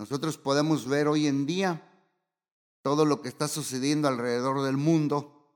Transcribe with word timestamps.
Nosotros 0.00 0.38
podemos 0.38 0.88
ver 0.88 1.08
hoy 1.08 1.26
en 1.26 1.44
día 1.44 1.86
todo 2.80 3.04
lo 3.04 3.20
que 3.20 3.28
está 3.28 3.48
sucediendo 3.48 4.08
alrededor 4.08 4.62
del 4.62 4.78
mundo 4.78 5.46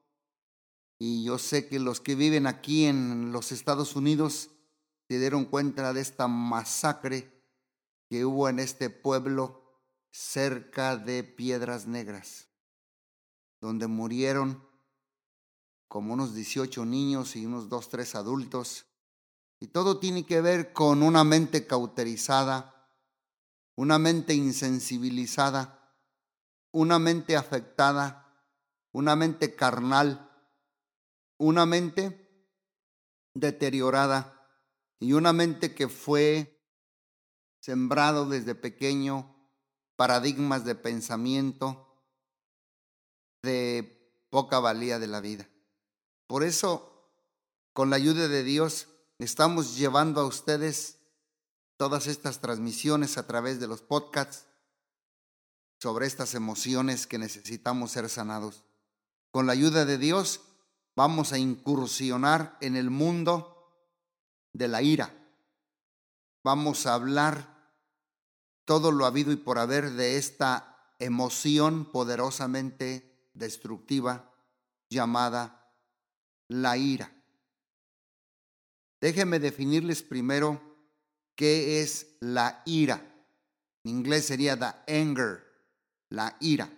y 0.98 1.24
yo 1.24 1.38
sé 1.38 1.66
que 1.66 1.78
los 1.78 2.02
que 2.02 2.14
viven 2.14 2.46
aquí 2.46 2.84
en 2.84 3.32
los 3.32 3.52
Estados 3.52 3.96
Unidos 3.96 4.50
se 5.08 5.18
dieron 5.18 5.46
cuenta 5.46 5.94
de 5.94 6.02
esta 6.02 6.28
masacre 6.28 7.42
que 8.10 8.26
hubo 8.26 8.50
en 8.50 8.58
este 8.58 8.90
pueblo 8.90 9.62
cerca 10.10 10.98
de 10.98 11.24
Piedras 11.24 11.86
Negras, 11.86 12.48
donde 13.62 13.86
murieron 13.86 14.62
como 15.88 16.12
unos 16.12 16.34
18 16.34 16.84
niños 16.84 17.34
y 17.34 17.46
unos 17.46 17.70
2, 17.70 17.88
3 17.88 18.14
adultos. 18.14 18.84
Y 19.58 19.68
todo 19.68 20.00
tiene 20.00 20.26
que 20.26 20.42
ver 20.42 20.74
con 20.74 21.02
una 21.02 21.24
mente 21.24 21.66
cauterizada, 21.66 22.73
una 23.76 23.98
mente 23.98 24.34
insensibilizada, 24.34 25.92
una 26.70 26.98
mente 26.98 27.36
afectada, 27.36 28.24
una 28.92 29.16
mente 29.16 29.54
carnal, 29.56 30.30
una 31.38 31.66
mente 31.66 32.24
deteriorada 33.34 34.48
y 35.00 35.12
una 35.12 35.32
mente 35.32 35.74
que 35.74 35.88
fue 35.88 36.62
sembrado 37.60 38.28
desde 38.28 38.54
pequeño 38.54 39.34
paradigmas 39.96 40.64
de 40.64 40.74
pensamiento 40.74 42.02
de 43.42 44.26
poca 44.30 44.58
valía 44.60 44.98
de 44.98 45.06
la 45.06 45.20
vida. 45.20 45.48
Por 46.26 46.42
eso, 46.42 47.10
con 47.72 47.90
la 47.90 47.96
ayuda 47.96 48.28
de 48.28 48.42
Dios, 48.42 48.88
estamos 49.18 49.76
llevando 49.76 50.20
a 50.20 50.26
ustedes 50.26 50.98
todas 51.76 52.06
estas 52.06 52.40
transmisiones 52.40 53.18
a 53.18 53.26
través 53.26 53.60
de 53.60 53.66
los 53.66 53.82
podcasts 53.82 54.46
sobre 55.78 56.06
estas 56.06 56.34
emociones 56.34 57.06
que 57.06 57.18
necesitamos 57.18 57.90
ser 57.90 58.08
sanados. 58.08 58.64
Con 59.30 59.46
la 59.46 59.52
ayuda 59.52 59.84
de 59.84 59.98
Dios 59.98 60.40
vamos 60.96 61.32
a 61.32 61.38
incursionar 61.38 62.56
en 62.60 62.76
el 62.76 62.90
mundo 62.90 63.54
de 64.52 64.68
la 64.68 64.82
ira. 64.82 65.12
Vamos 66.42 66.86
a 66.86 66.94
hablar 66.94 67.54
todo 68.64 68.92
lo 68.92 69.04
habido 69.04 69.32
y 69.32 69.36
por 69.36 69.58
haber 69.58 69.90
de 69.90 70.16
esta 70.16 70.94
emoción 70.98 71.90
poderosamente 71.90 73.30
destructiva 73.34 74.32
llamada 74.88 75.74
la 76.48 76.76
ira. 76.76 77.12
Déjenme 79.00 79.38
definirles 79.38 80.02
primero 80.02 80.73
qué 81.34 81.80
es 81.80 82.16
la 82.20 82.62
ira. 82.64 83.02
En 83.84 83.90
inglés 83.90 84.26
sería 84.26 84.58
the 84.58 84.92
anger, 84.92 85.44
la 86.08 86.36
ira. 86.40 86.70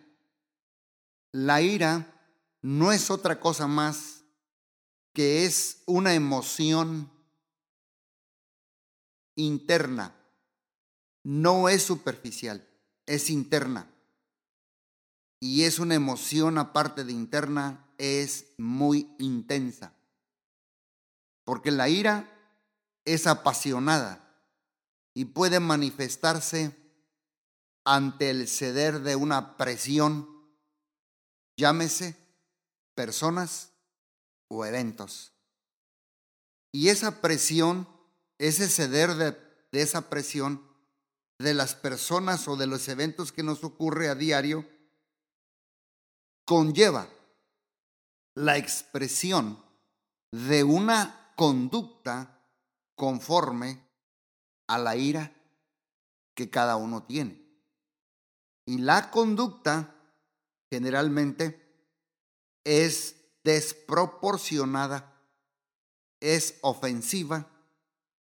La 1.32 1.60
ira 1.62 2.06
no 2.62 2.92
es 2.92 3.10
otra 3.10 3.38
cosa 3.38 3.66
más 3.66 4.22
que 5.12 5.44
es 5.44 5.82
una 5.86 6.14
emoción 6.14 7.10
interna 9.34 10.16
no 11.26 11.68
es 11.68 11.82
superficial, 11.82 12.64
es 13.04 13.30
interna. 13.30 13.90
Y 15.40 15.64
es 15.64 15.80
una 15.80 15.96
emoción 15.96 16.56
aparte 16.56 17.02
de 17.02 17.12
interna, 17.12 17.84
es 17.98 18.54
muy 18.58 19.12
intensa. 19.18 19.92
Porque 21.42 21.72
la 21.72 21.88
ira 21.88 22.32
es 23.04 23.26
apasionada 23.26 24.25
y 25.16 25.24
puede 25.24 25.60
manifestarse 25.60 26.76
ante 27.86 28.28
el 28.28 28.46
ceder 28.46 29.00
de 29.00 29.16
una 29.16 29.56
presión, 29.56 30.28
llámese 31.56 32.14
personas 32.94 33.72
o 34.48 34.66
eventos. 34.66 35.32
Y 36.70 36.90
esa 36.90 37.22
presión, 37.22 37.88
ese 38.36 38.68
ceder 38.68 39.14
de, 39.14 39.30
de 39.72 39.80
esa 39.80 40.10
presión, 40.10 40.62
de 41.38 41.54
las 41.54 41.74
personas 41.74 42.46
o 42.46 42.58
de 42.58 42.66
los 42.66 42.86
eventos 42.88 43.32
que 43.32 43.42
nos 43.42 43.64
ocurre 43.64 44.10
a 44.10 44.14
diario 44.14 44.68
conlleva 46.44 47.08
la 48.34 48.58
expresión 48.58 49.64
de 50.30 50.62
una 50.62 51.32
conducta 51.36 52.38
conforme 52.94 53.85
a 54.66 54.78
la 54.78 54.96
ira 54.96 55.32
que 56.34 56.50
cada 56.50 56.76
uno 56.76 57.04
tiene. 57.04 57.44
Y 58.64 58.78
la 58.78 59.10
conducta 59.10 59.94
generalmente 60.70 61.66
es 62.64 63.16
desproporcionada, 63.44 65.20
es 66.20 66.58
ofensiva 66.62 67.48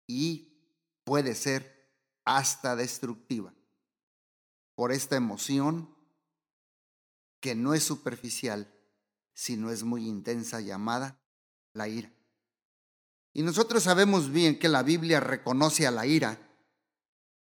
y 0.08 0.58
puede 1.04 1.36
ser 1.36 1.92
hasta 2.24 2.76
destructiva 2.76 3.54
por 4.76 4.92
esta 4.92 5.16
emoción 5.16 5.94
que 7.42 7.56
no 7.56 7.74
es 7.74 7.84
superficial, 7.84 8.74
sino 9.34 9.72
es 9.72 9.84
muy 9.84 10.08
intensa 10.08 10.62
llamada 10.62 11.20
la 11.74 11.88
ira. 11.88 12.14
Y 13.34 13.44
nosotros 13.44 13.84
sabemos 13.84 14.32
bien 14.32 14.60
que 14.60 14.68
la 14.68 14.84
Biblia 14.84 15.20
reconoce 15.20 15.88
a 15.88 15.92
la 15.92 16.06
ira 16.06 16.40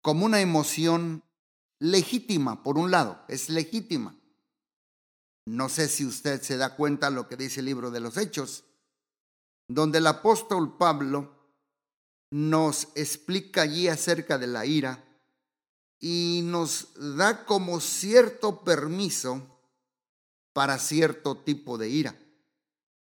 como 0.02 0.24
una 0.24 0.40
emoción 0.40 1.22
legítima, 1.78 2.62
por 2.62 2.78
un 2.78 2.90
lado, 2.90 3.24
es 3.28 3.48
legítima. 3.48 4.16
No 5.46 5.68
sé 5.68 5.88
si 5.88 6.04
usted 6.04 6.42
se 6.42 6.56
da 6.56 6.74
cuenta 6.74 7.10
lo 7.10 7.28
que 7.28 7.36
dice 7.36 7.60
el 7.60 7.66
libro 7.66 7.90
de 7.90 8.00
los 8.00 8.16
Hechos, 8.16 8.64
donde 9.68 9.98
el 9.98 10.06
apóstol 10.06 10.76
Pablo 10.76 11.36
nos 12.30 12.88
explica 12.96 13.62
allí 13.62 13.88
acerca 13.88 14.38
de 14.38 14.48
la 14.48 14.66
ira 14.66 15.04
y 16.00 16.40
nos 16.44 16.88
da 17.16 17.44
como 17.44 17.80
cierto 17.80 18.64
permiso 18.64 19.60
para 20.52 20.78
cierto 20.78 21.38
tipo 21.38 21.78
de 21.78 21.88
ira. 21.88 22.16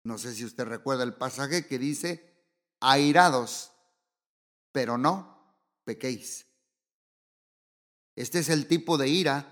No 0.04 0.18
sé 0.18 0.34
si 0.34 0.44
usted 0.44 0.64
recuerda 0.64 1.02
el 1.02 1.14
pasaje 1.14 1.66
que 1.66 1.78
dice, 1.78 2.27
airados, 2.80 3.72
pero 4.72 4.98
no 4.98 5.56
pequéis. 5.84 6.46
Este 8.16 8.40
es 8.40 8.48
el 8.48 8.66
tipo 8.66 8.98
de 8.98 9.08
ira 9.08 9.46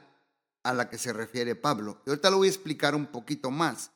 a 0.62 0.74
la 0.74 0.90
que 0.90 0.98
se 0.98 1.12
refiere 1.12 1.54
Pablo. 1.54 2.02
Y 2.04 2.10
ahorita 2.10 2.30
lo 2.30 2.38
voy 2.38 2.48
a 2.48 2.50
explicar 2.50 2.94
un 2.94 3.06
poquito 3.06 3.50
más, 3.50 3.90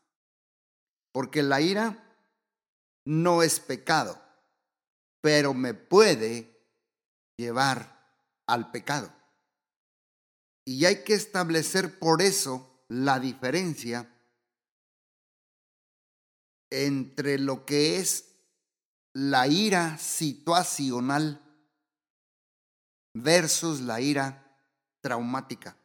porque 1.13 1.43
la 1.43 1.61
ira 1.61 2.05
no 3.05 3.43
es 3.43 3.59
pecado 3.59 4.21
pero 5.21 5.55
me 5.55 5.75
puede 5.75 6.67
llevar 7.37 8.15
al 8.47 8.71
pecado. 8.71 9.13
Y 10.65 10.85
hay 10.85 11.05
que 11.05 11.15
establecer 11.15 11.99
por 11.99 12.23
eso 12.23 12.85
la 12.89 13.21
diferencia 13.21 14.15
entre 16.71 17.39
lo 17.39 17.65
que 17.67 17.99
es 17.99 18.30
la 19.13 19.47
ira 19.49 19.99
situacional 19.99 21.41
versus 23.15 23.81
la 23.81 24.01
ira 24.01 24.57
traumática. 25.01 25.77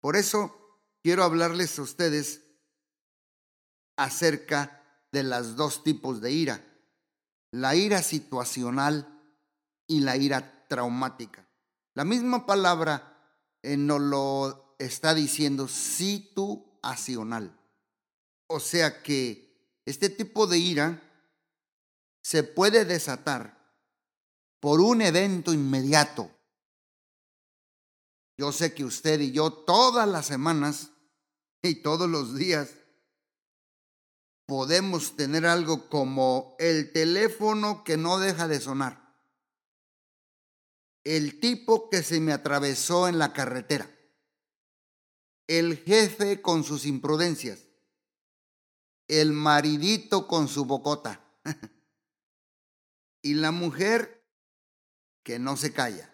Por 0.00 0.16
eso 0.16 0.54
quiero 1.02 1.24
hablarles 1.24 1.78
a 1.78 1.82
ustedes 1.82 2.44
acerca 3.96 4.82
de 5.10 5.24
las 5.24 5.56
dos 5.56 5.82
tipos 5.82 6.20
de 6.20 6.30
ira 6.30 6.64
la 7.50 7.74
ira 7.74 8.02
situacional 8.02 9.06
y 9.86 10.00
la 10.00 10.16
ira 10.16 10.66
traumática. 10.68 11.46
La 11.94 12.04
misma 12.04 12.46
palabra 12.46 13.16
eh, 13.62 13.76
nos 13.76 14.00
lo 14.00 14.76
está 14.78 15.14
diciendo 15.14 15.66
situacional. 15.66 17.58
O 18.46 18.60
sea 18.60 19.02
que 19.02 19.80
este 19.86 20.10
tipo 20.10 20.46
de 20.46 20.58
ira 20.58 21.02
se 22.22 22.42
puede 22.42 22.84
desatar 22.84 23.58
por 24.60 24.80
un 24.80 25.02
evento 25.02 25.52
inmediato. 25.52 26.30
Yo 28.36 28.52
sé 28.52 28.74
que 28.74 28.84
usted 28.84 29.20
y 29.20 29.32
yo 29.32 29.52
todas 29.52 30.08
las 30.08 30.26
semanas 30.26 30.90
y 31.62 31.76
todos 31.76 32.08
los 32.08 32.36
días 32.36 32.70
podemos 34.46 35.16
tener 35.16 35.44
algo 35.44 35.88
como 35.88 36.56
el 36.58 36.92
teléfono 36.92 37.84
que 37.84 37.96
no 37.96 38.18
deja 38.18 38.48
de 38.48 38.60
sonar, 38.60 39.14
el 41.04 41.38
tipo 41.40 41.90
que 41.90 42.02
se 42.02 42.20
me 42.20 42.32
atravesó 42.32 43.08
en 43.08 43.18
la 43.18 43.32
carretera, 43.32 43.90
el 45.48 45.78
jefe 45.78 46.40
con 46.40 46.64
sus 46.64 46.86
imprudencias, 46.86 47.66
el 49.08 49.32
maridito 49.32 50.26
con 50.26 50.48
su 50.48 50.64
bocota 50.64 51.22
y 53.28 53.34
la 53.34 53.50
mujer 53.50 54.24
que 55.22 55.38
no 55.38 55.58
se 55.58 55.74
calla. 55.74 56.10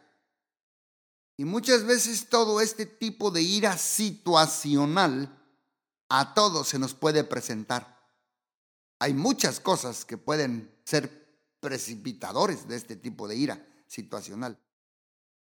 Y 1.37 1.45
muchas 1.45 1.85
veces 1.85 2.29
todo 2.29 2.61
este 2.61 2.87
tipo 2.87 3.31
de 3.31 3.41
ira 3.41 3.79
situacional 3.79 5.41
a 6.09 6.35
todos 6.35 6.69
se 6.69 6.81
nos 6.81 6.93
puede 6.93 7.23
presentar. 7.23 8.01
Hay 8.99 9.15
muchas 9.15 9.61
cosas 9.61 10.05
que 10.05 10.19
pueden 10.19 10.77
ser 10.85 11.39
precipitadores 11.61 12.67
de 12.67 12.75
este 12.75 12.97
tipo 12.97 13.29
de 13.29 13.37
ira 13.37 13.65
situacional. 13.87 14.59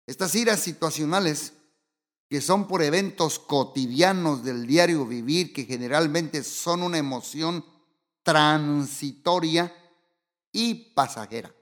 Estas 0.07 0.35
iras 0.35 0.61
situacionales, 0.61 1.53
que 2.31 2.41
son 2.41 2.67
por 2.67 2.83
eventos 2.83 3.39
cotidianos 3.39 4.45
del 4.45 4.67
diario 4.67 5.05
vivir, 5.05 5.53
que 5.53 5.67
generalmente 5.67 6.43
son 6.43 6.83
una 6.83 6.97
emoción 6.97 7.67
transitoria 8.23 9.75
y 10.52 10.93
pasajera. 10.94 11.55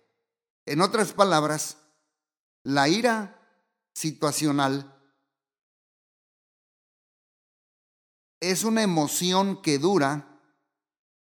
En 0.67 0.81
otras 0.81 1.13
palabras, 1.13 1.79
la 2.63 2.89
ira 2.89 3.41
situacional 3.95 4.95
es 8.41 8.65
una 8.65 8.83
emoción 8.83 9.63
que 9.63 9.79
dura 9.79 10.41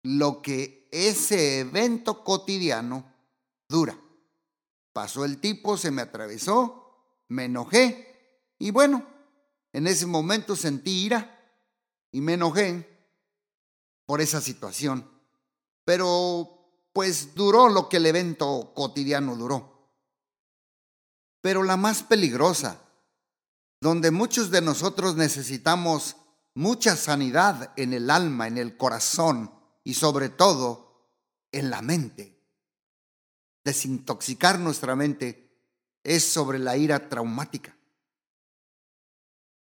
lo 0.04 0.42
que 0.42 0.88
ese 0.92 1.60
evento 1.60 2.24
cotidiano 2.24 3.14
dura. 3.68 4.00
Pasó 4.94 5.26
el 5.26 5.40
tipo, 5.40 5.78
se 5.78 5.92
me 5.92 6.02
atravesó, 6.02 6.86
me 7.28 7.46
enojé 7.46 8.52
y 8.60 8.72
bueno, 8.72 9.06
en 9.74 9.88
ese 9.88 10.06
momento 10.06 10.56
sentí 10.56 11.06
ira 11.06 11.38
y 12.12 12.22
me 12.22 12.34
enojé 12.34 12.90
por 14.06 14.22
esa 14.22 14.40
situación. 14.40 15.10
Pero 15.84 16.55
pues 16.96 17.36
duró 17.36 17.68
lo 17.68 17.90
que 17.90 17.98
el 17.98 18.06
evento 18.06 18.72
cotidiano 18.74 19.36
duró. 19.36 19.92
Pero 21.42 21.62
la 21.64 21.76
más 21.76 22.04
peligrosa, 22.04 22.80
donde 23.82 24.12
muchos 24.12 24.50
de 24.50 24.62
nosotros 24.62 25.18
necesitamos 25.18 26.16
mucha 26.54 26.96
sanidad 26.96 27.74
en 27.76 27.92
el 27.92 28.10
alma, 28.10 28.48
en 28.48 28.58
el 28.58 28.78
corazón 28.78 29.52
y 29.84 29.96
sobre 29.96 30.30
todo 30.30 31.12
en 31.52 31.70
la 31.70 31.82
mente. 31.82 32.42
Desintoxicar 33.66 34.58
nuestra 34.58 34.96
mente 34.96 35.52
es 36.02 36.24
sobre 36.24 36.60
la 36.60 36.78
ira 36.78 37.10
traumática. 37.10 37.76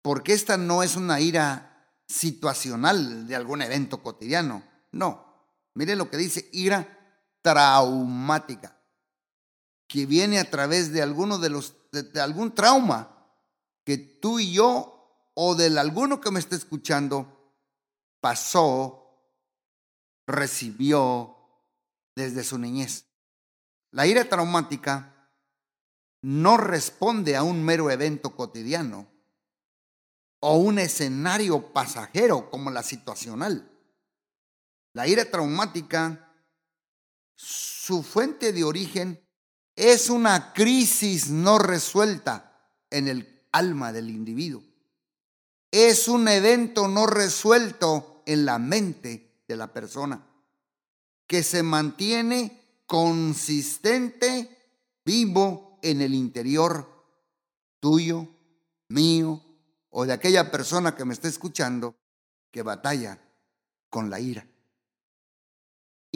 Porque 0.01 0.31
esta 0.31 0.55
no 0.55 0.81
es 0.81 0.95
una 0.95 1.19
ira 1.19 1.91
situacional 2.07 3.27
de 3.27 3.35
algún 3.35 3.61
evento 3.61 4.01
cotidiano. 4.01 4.63
No. 4.93 5.25
Mire 5.73 5.97
lo 5.97 6.09
que 6.09 6.15
dice 6.15 6.47
ira 6.53 6.96
traumática 7.47 8.77
que 9.87 10.05
viene 10.05 10.37
a 10.37 10.49
través 10.49 10.91
de 10.91 11.01
alguno 11.01 11.37
de 11.37 11.49
los 11.49 11.75
de, 11.93 12.19
algún 12.19 12.53
trauma 12.53 13.25
que 13.85 13.97
tú 13.97 14.39
y 14.39 14.51
yo 14.51 15.31
o 15.33 15.55
del 15.55 15.77
alguno 15.77 16.19
que 16.19 16.29
me 16.29 16.39
esté 16.39 16.57
escuchando 16.57 17.55
pasó, 18.19 19.31
recibió 20.27 21.37
desde 22.15 22.43
su 22.43 22.57
niñez. 22.57 23.05
La 23.91 24.05
ira 24.05 24.27
traumática 24.27 25.31
no 26.21 26.57
responde 26.57 27.37
a 27.37 27.43
un 27.43 27.63
mero 27.63 27.89
evento 27.89 28.35
cotidiano 28.35 29.07
o 30.41 30.57
un 30.57 30.79
escenario 30.79 31.71
pasajero 31.71 32.49
como 32.49 32.71
la 32.71 32.83
situacional. 32.83 33.71
La 34.93 35.07
ira 35.07 35.29
traumática, 35.29 36.26
su 37.37 38.03
fuente 38.03 38.51
de 38.51 38.63
origen 38.63 39.23
es 39.75 40.09
una 40.09 40.51
crisis 40.53 41.29
no 41.29 41.59
resuelta 41.59 42.73
en 42.89 43.07
el 43.07 43.45
alma 43.51 43.93
del 43.93 44.09
individuo. 44.09 44.63
Es 45.71 46.07
un 46.07 46.27
evento 46.27 46.87
no 46.87 47.05
resuelto 47.05 48.23
en 48.25 48.45
la 48.45 48.57
mente 48.57 49.43
de 49.47 49.55
la 49.55 49.71
persona 49.71 50.25
que 51.27 51.43
se 51.43 51.61
mantiene 51.61 52.81
consistente, 52.87 54.57
vivo 55.05 55.77
en 55.83 56.01
el 56.01 56.15
interior 56.15 56.89
tuyo, 57.79 58.27
mío 58.89 59.43
o 59.89 60.05
de 60.05 60.13
aquella 60.13 60.49
persona 60.49 60.95
que 60.95 61.05
me 61.05 61.13
está 61.13 61.27
escuchando 61.27 61.95
que 62.51 62.63
batalla 62.63 63.19
con 63.89 64.09
la 64.09 64.19
ira. 64.19 64.47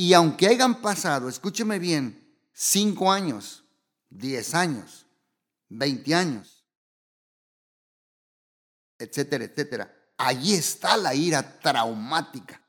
Y 0.02 0.16
aunque 0.16 0.48
hayan 0.48 0.82
pasado, 0.82 1.30
escúcheme 1.30 1.78
bien, 1.78 2.36
cinco 2.54 3.12
años, 3.12 3.64
diez 4.10 4.56
años, 4.56 5.06
veinte 5.70 6.16
años, 6.16 6.66
etcétera, 8.98 9.44
etcétera. 9.44 10.14
Allí 10.18 10.56
está 10.56 10.98
la 10.98 11.14
ira 11.14 11.60
traumática. 11.60 12.68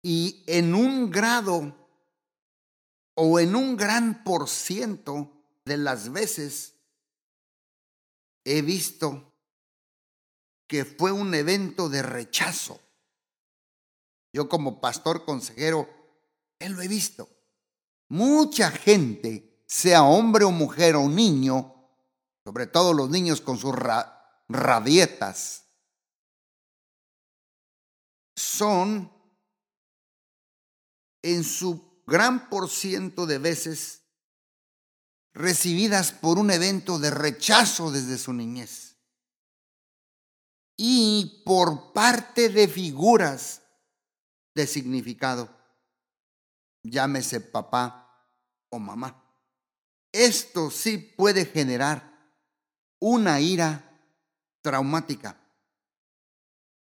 Y 0.00 0.42
en 0.46 0.74
un 0.74 1.10
grado 1.10 1.76
o 3.16 3.38
en 3.38 3.54
un 3.54 3.76
gran 3.76 4.24
por 4.24 4.48
ciento 4.48 5.30
de 5.66 5.76
las 5.76 6.10
veces 6.10 6.72
he 8.44 8.62
visto 8.62 9.30
que 10.66 10.86
fue 10.86 11.12
un 11.12 11.34
evento 11.34 11.90
de 11.90 12.02
rechazo. 12.02 12.80
Yo 14.36 14.50
como 14.50 14.82
pastor 14.82 15.24
consejero, 15.24 15.88
él 16.58 16.72
lo 16.72 16.82
he 16.82 16.88
visto. 16.88 17.26
Mucha 18.10 18.70
gente, 18.70 19.64
sea 19.66 20.02
hombre 20.02 20.44
o 20.44 20.50
mujer 20.50 20.94
o 20.94 21.08
niño, 21.08 21.88
sobre 22.44 22.66
todo 22.66 22.92
los 22.92 23.08
niños 23.08 23.40
con 23.40 23.56
sus 23.56 23.74
rabietas, 24.46 25.64
son 28.36 29.10
en 31.22 31.42
su 31.42 32.02
gran 32.06 32.50
por 32.50 32.68
ciento 32.68 33.24
de 33.24 33.38
veces 33.38 34.02
recibidas 35.32 36.12
por 36.12 36.36
un 36.36 36.50
evento 36.50 36.98
de 36.98 37.10
rechazo 37.10 37.90
desde 37.90 38.18
su 38.18 38.34
niñez 38.34 38.98
y 40.76 41.42
por 41.46 41.94
parte 41.94 42.50
de 42.50 42.68
figuras 42.68 43.62
de 44.56 44.66
significado 44.66 45.54
llámese 46.82 47.40
papá 47.40 48.26
o 48.70 48.78
mamá. 48.78 49.22
Esto 50.10 50.70
sí 50.70 50.96
puede 50.96 51.44
generar 51.44 52.32
una 52.98 53.38
ira 53.38 54.00
traumática. 54.62 55.38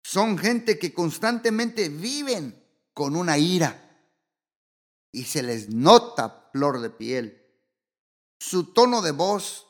Son 0.04 0.38
gente 0.38 0.78
que 0.78 0.94
constantemente 0.94 1.88
viven 1.88 2.62
con 2.94 3.16
una 3.16 3.38
ira 3.38 3.80
y 5.14 5.24
se 5.24 5.42
les 5.42 5.70
nota 5.70 6.50
flor 6.52 6.82
de 6.82 6.90
piel. 6.90 7.42
Su 8.40 8.74
tono 8.74 9.02
de 9.02 9.12
voz 9.12 9.68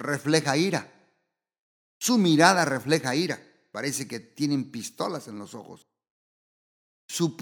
refleja 0.00 0.56
ira. 0.56 0.90
Su 2.00 2.18
mirada 2.18 2.64
refleja 2.64 3.14
ira. 3.14 3.40
Parece 3.70 4.08
que 4.08 4.18
tienen 4.18 4.72
pistolas 4.72 5.28
en 5.28 5.38
los 5.38 5.54
ojos. 5.54 5.86
Su, 7.06 7.36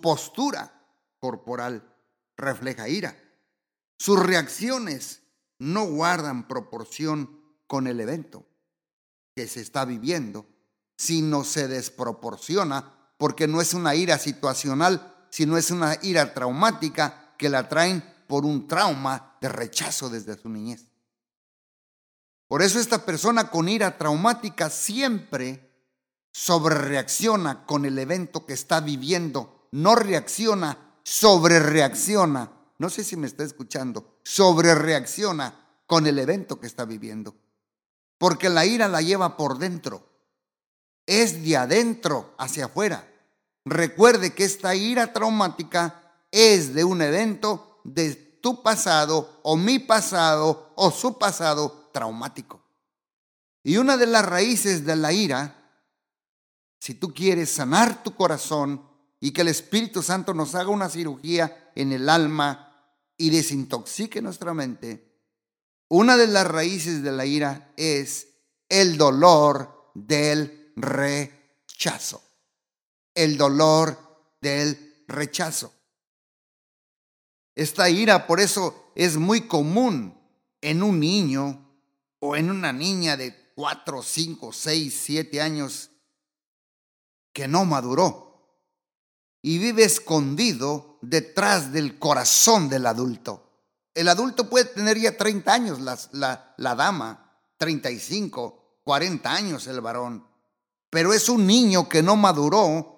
postura 0.00 0.72
corporal 1.18 1.94
refleja 2.36 2.88
ira. 2.88 3.16
Sus 3.98 4.18
reacciones 4.18 5.22
no 5.58 5.84
guardan 5.86 6.48
proporción 6.48 7.40
con 7.66 7.86
el 7.86 8.00
evento 8.00 8.46
que 9.34 9.46
se 9.46 9.60
está 9.60 9.84
viviendo, 9.84 10.46
sino 10.96 11.44
se 11.44 11.68
desproporciona 11.68 12.92
porque 13.18 13.46
no 13.46 13.60
es 13.60 13.74
una 13.74 13.94
ira 13.94 14.18
situacional, 14.18 15.26
sino 15.30 15.56
es 15.56 15.70
una 15.70 15.96
ira 16.02 16.34
traumática 16.34 17.34
que 17.38 17.48
la 17.48 17.68
traen 17.68 18.02
por 18.26 18.44
un 18.44 18.68
trauma 18.68 19.36
de 19.40 19.48
rechazo 19.48 20.08
desde 20.08 20.38
su 20.38 20.48
niñez. 20.48 20.86
Por 22.48 22.62
eso 22.62 22.78
esta 22.78 23.04
persona 23.04 23.50
con 23.50 23.68
ira 23.68 23.96
traumática 23.98 24.70
siempre 24.70 25.73
sobrereacciona 26.34 27.64
con 27.64 27.84
el 27.84 27.96
evento 27.96 28.44
que 28.44 28.54
está 28.54 28.80
viviendo, 28.80 29.68
no 29.70 29.94
reacciona 29.94 30.96
sobre 31.04 31.60
reacciona, 31.60 32.50
no 32.78 32.90
sé 32.90 33.04
si 33.04 33.16
me 33.16 33.28
está 33.28 33.44
escuchando, 33.44 34.18
sobre 34.24 34.74
reacciona 34.74 35.54
con 35.86 36.08
el 36.08 36.18
evento 36.18 36.58
que 36.58 36.66
está 36.66 36.86
viviendo. 36.86 37.36
Porque 38.18 38.48
la 38.48 38.66
ira 38.66 38.88
la 38.88 39.00
lleva 39.00 39.36
por 39.36 39.58
dentro, 39.58 40.08
es 41.06 41.44
de 41.44 41.56
adentro 41.56 42.34
hacia 42.36 42.64
afuera. 42.64 43.08
Recuerde 43.64 44.34
que 44.34 44.44
esta 44.44 44.74
ira 44.74 45.12
traumática 45.12 46.16
es 46.32 46.74
de 46.74 46.82
un 46.82 47.00
evento 47.00 47.80
de 47.84 48.12
tu 48.42 48.60
pasado 48.60 49.38
o 49.44 49.56
mi 49.56 49.78
pasado 49.78 50.72
o 50.74 50.90
su 50.90 51.16
pasado 51.16 51.90
traumático. 51.92 52.60
Y 53.62 53.76
una 53.76 53.96
de 53.96 54.06
las 54.06 54.26
raíces 54.26 54.84
de 54.84 54.96
la 54.96 55.12
ira, 55.12 55.63
si 56.84 56.92
tú 56.92 57.14
quieres 57.14 57.48
sanar 57.48 58.02
tu 58.02 58.14
corazón, 58.14 58.86
y 59.18 59.32
que 59.32 59.40
el 59.40 59.48
Espíritu 59.48 60.02
Santo 60.02 60.34
nos 60.34 60.54
haga 60.54 60.68
una 60.68 60.90
cirugía 60.90 61.72
en 61.74 61.92
el 61.92 62.10
alma 62.10 62.92
y 63.16 63.30
desintoxique 63.30 64.20
nuestra 64.20 64.52
mente, 64.52 65.10
Una 65.88 66.18
de 66.18 66.26
las 66.26 66.46
raíces 66.46 67.02
de 67.02 67.10
la 67.10 67.24
ira 67.24 67.72
es 67.78 68.28
el 68.68 68.98
dolor 68.98 69.92
del 69.94 70.74
rechazo. 70.76 72.22
El 73.14 73.38
dolor 73.38 74.36
del 74.42 75.04
rechazo. 75.08 75.72
Esta 77.54 77.88
ira 77.88 78.26
por 78.26 78.40
eso 78.40 78.92
es 78.94 79.16
muy 79.16 79.42
común 79.48 80.20
en 80.60 80.82
un 80.82 81.00
niño 81.00 81.66
o 82.18 82.36
en 82.36 82.50
una 82.50 82.74
niña 82.74 83.16
de 83.16 83.52
4, 83.54 84.02
5, 84.02 84.52
6, 84.52 85.00
7 85.02 85.40
años 85.40 85.90
que 87.34 87.46
no 87.46 87.66
maduró 87.66 88.24
y 89.42 89.58
vive 89.58 89.84
escondido 89.84 90.98
detrás 91.02 91.70
del 91.70 91.98
corazón 91.98 92.70
del 92.70 92.86
adulto. 92.86 93.42
El 93.92 94.08
adulto 94.08 94.48
puede 94.48 94.64
tener 94.64 94.98
ya 94.98 95.18
30 95.18 95.52
años, 95.52 95.80
la, 95.80 95.98
la, 96.12 96.54
la 96.56 96.74
dama, 96.74 97.38
35, 97.58 98.80
40 98.82 99.30
años 99.30 99.66
el 99.66 99.82
varón, 99.82 100.26
pero 100.88 101.12
es 101.12 101.28
un 101.28 101.46
niño 101.46 101.88
que 101.88 102.02
no 102.02 102.16
maduró 102.16 102.94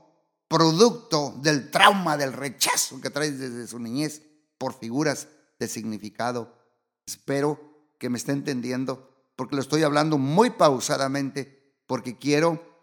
producto 0.49 1.35
del 1.43 1.71
trauma, 1.71 2.16
del 2.16 2.33
rechazo 2.33 3.00
que 3.00 3.11
trae 3.11 3.33
desde 3.33 3.66
su 3.66 3.81
niñez 3.81 4.23
por 4.59 4.75
figuras 4.78 5.28
de 5.59 5.66
significado. 5.66 6.57
Espero 7.07 7.59
que 7.99 8.11
me 8.11 8.19
esté 8.19 8.33
entendiendo, 8.33 9.11
porque 9.35 9.57
lo 9.57 9.62
estoy 9.62 9.83
hablando 9.83 10.19
muy 10.19 10.50
pausadamente, 10.50 11.75
porque 11.87 12.19
quiero 12.19 12.75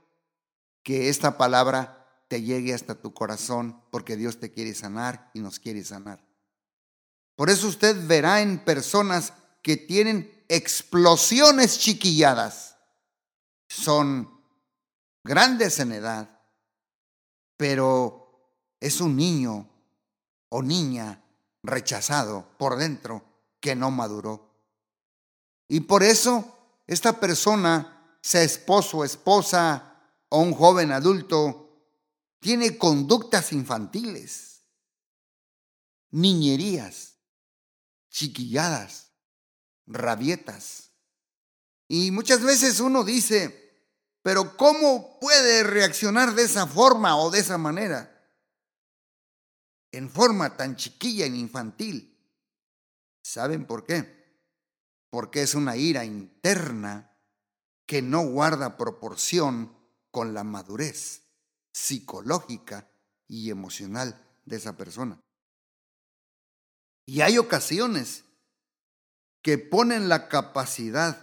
que 0.83 1.09
esta 1.09 1.37
palabra 1.37 2.25
te 2.27 2.41
llegue 2.41 2.73
hasta 2.73 2.95
tu 2.95 3.13
corazón, 3.13 3.81
porque 3.91 4.17
Dios 4.17 4.39
te 4.39 4.51
quiere 4.51 4.73
sanar 4.73 5.31
y 5.33 5.39
nos 5.39 5.59
quiere 5.59 5.83
sanar. 5.83 6.23
Por 7.35 7.49
eso 7.49 7.67
usted 7.67 8.07
verá 8.07 8.41
en 8.41 8.59
personas 8.59 9.33
que 9.61 9.77
tienen 9.77 10.45
explosiones 10.49 11.79
chiquilladas. 11.79 12.77
Son 13.67 14.29
grandes 15.23 15.79
en 15.79 15.93
edad, 15.93 16.41
pero 17.57 18.51
es 18.79 18.99
un 19.01 19.15
niño 19.15 19.69
o 20.49 20.61
niña 20.61 21.23
rechazado 21.63 22.47
por 22.57 22.75
dentro 22.75 23.23
que 23.59 23.75
no 23.75 23.89
maduró. 23.89 24.53
Y 25.67 25.79
por 25.79 26.03
eso 26.03 26.57
esta 26.85 27.19
persona, 27.19 28.17
sea 28.21 28.43
esposo, 28.43 29.03
esposa 29.03 29.92
o 30.35 30.39
un 30.39 30.55
joven 30.55 30.91
adulto, 30.91 31.69
tiene 32.39 32.79
conductas 32.79 33.53
infantiles, 33.53 34.63
niñerías, 36.09 37.19
chiquilladas, 38.09 39.11
rabietas. 39.85 40.89
Y 41.87 42.09
muchas 42.09 42.41
veces 42.41 42.79
uno 42.79 43.03
dice, 43.03 43.85
pero 44.23 44.57
¿cómo 44.57 45.19
puede 45.19 45.61
reaccionar 45.61 46.33
de 46.33 46.45
esa 46.45 46.65
forma 46.65 47.15
o 47.15 47.29
de 47.29 47.39
esa 47.39 47.59
manera? 47.59 48.09
En 49.91 50.09
forma 50.09 50.57
tan 50.57 50.75
chiquilla 50.77 51.25
e 51.25 51.29
infantil. 51.29 52.19
¿Saben 53.21 53.67
por 53.67 53.85
qué? 53.85 54.41
Porque 55.11 55.43
es 55.43 55.53
una 55.53 55.77
ira 55.77 56.03
interna 56.05 57.19
que 57.85 58.01
no 58.01 58.25
guarda 58.25 58.77
proporción 58.77 59.82
con 60.13 60.35
la 60.35 60.43
madurez 60.43 61.23
psicológica 61.73 62.87
y 63.27 63.49
emocional 63.49 64.15
de 64.45 64.57
esa 64.57 64.77
persona. 64.77 65.19
Y 67.07 67.21
hay 67.21 67.39
ocasiones 67.39 68.23
que 69.41 69.57
ponen 69.57 70.09
la 70.09 70.29
capacidad 70.29 71.17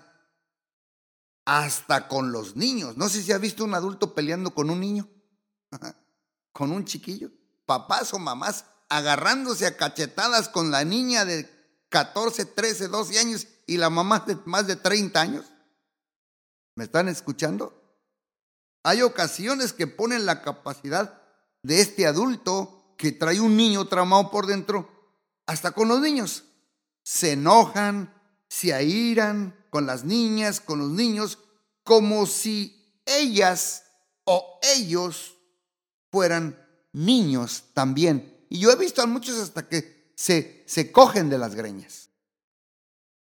hasta 1.45 2.09
con 2.09 2.33
los 2.33 2.57
niños. 2.57 2.97
No 2.97 3.09
sé 3.09 3.23
si 3.23 3.31
ha 3.31 3.39
visto 3.39 3.65
un 3.65 3.75
adulto 3.75 4.13
peleando 4.13 4.53
con 4.53 4.71
un 4.71 4.81
niño, 4.81 5.09
con 6.53 6.73
un 6.73 6.85
chiquillo, 6.85 7.31
papás 7.67 8.13
o 8.13 8.19
mamás 8.19 8.65
agarrándose 8.89 9.67
a 9.67 9.77
cachetadas 9.77 10.49
con 10.49 10.73
la 10.73 10.85
niña 10.85 11.25
de 11.25 11.49
14, 11.91 12.45
13, 12.45 12.89
12 12.89 13.19
años 13.21 13.47
y 13.69 13.77
la 13.77 13.89
mamá 13.89 14.25
de 14.27 14.37
más 14.47 14.67
de 14.67 14.75
30 14.75 15.21
años. 15.21 15.47
¿Me 16.75 16.85
están 16.85 17.09
escuchando? 17.09 17.80
Hay 18.83 19.03
ocasiones 19.03 19.73
que 19.73 19.87
ponen 19.87 20.27
la 20.27 20.43
capacidad 20.43 21.23
de 21.63 21.81
este 21.81 22.07
adulto 22.07 22.95
que 22.97 23.13
trae 23.13 23.41
un 23.41 23.57
niño 23.57 23.87
traumado 23.89 24.31
por 24.31 24.47
dentro, 24.47 24.89
hasta 25.47 25.73
con 25.73 25.89
los 25.89 26.01
niños. 26.01 26.45
Se 27.03 27.33
enojan, 27.33 28.15
se 28.49 28.75
airan, 28.75 29.57
con 29.71 29.87
las 29.87 30.05
niñas, 30.05 30.61
con 30.61 30.79
los 30.79 30.91
niños, 30.91 31.39
como 31.83 32.27
si 32.27 33.01
ellas 33.07 33.85
o 34.25 34.59
ellos 34.77 35.37
fueran 36.11 36.59
niños 36.93 37.65
también. 37.75 38.45
Y 38.49 38.59
yo 38.59 38.71
he 38.71 38.77
visto 38.77 39.03
a 39.03 39.07
muchos 39.07 39.39
hasta 39.39 39.69
que 39.69 40.13
se, 40.17 40.65
se 40.67 40.93
cogen 40.93 41.31
de 41.31 41.39
las 41.39 41.55
greñas. 41.55 42.11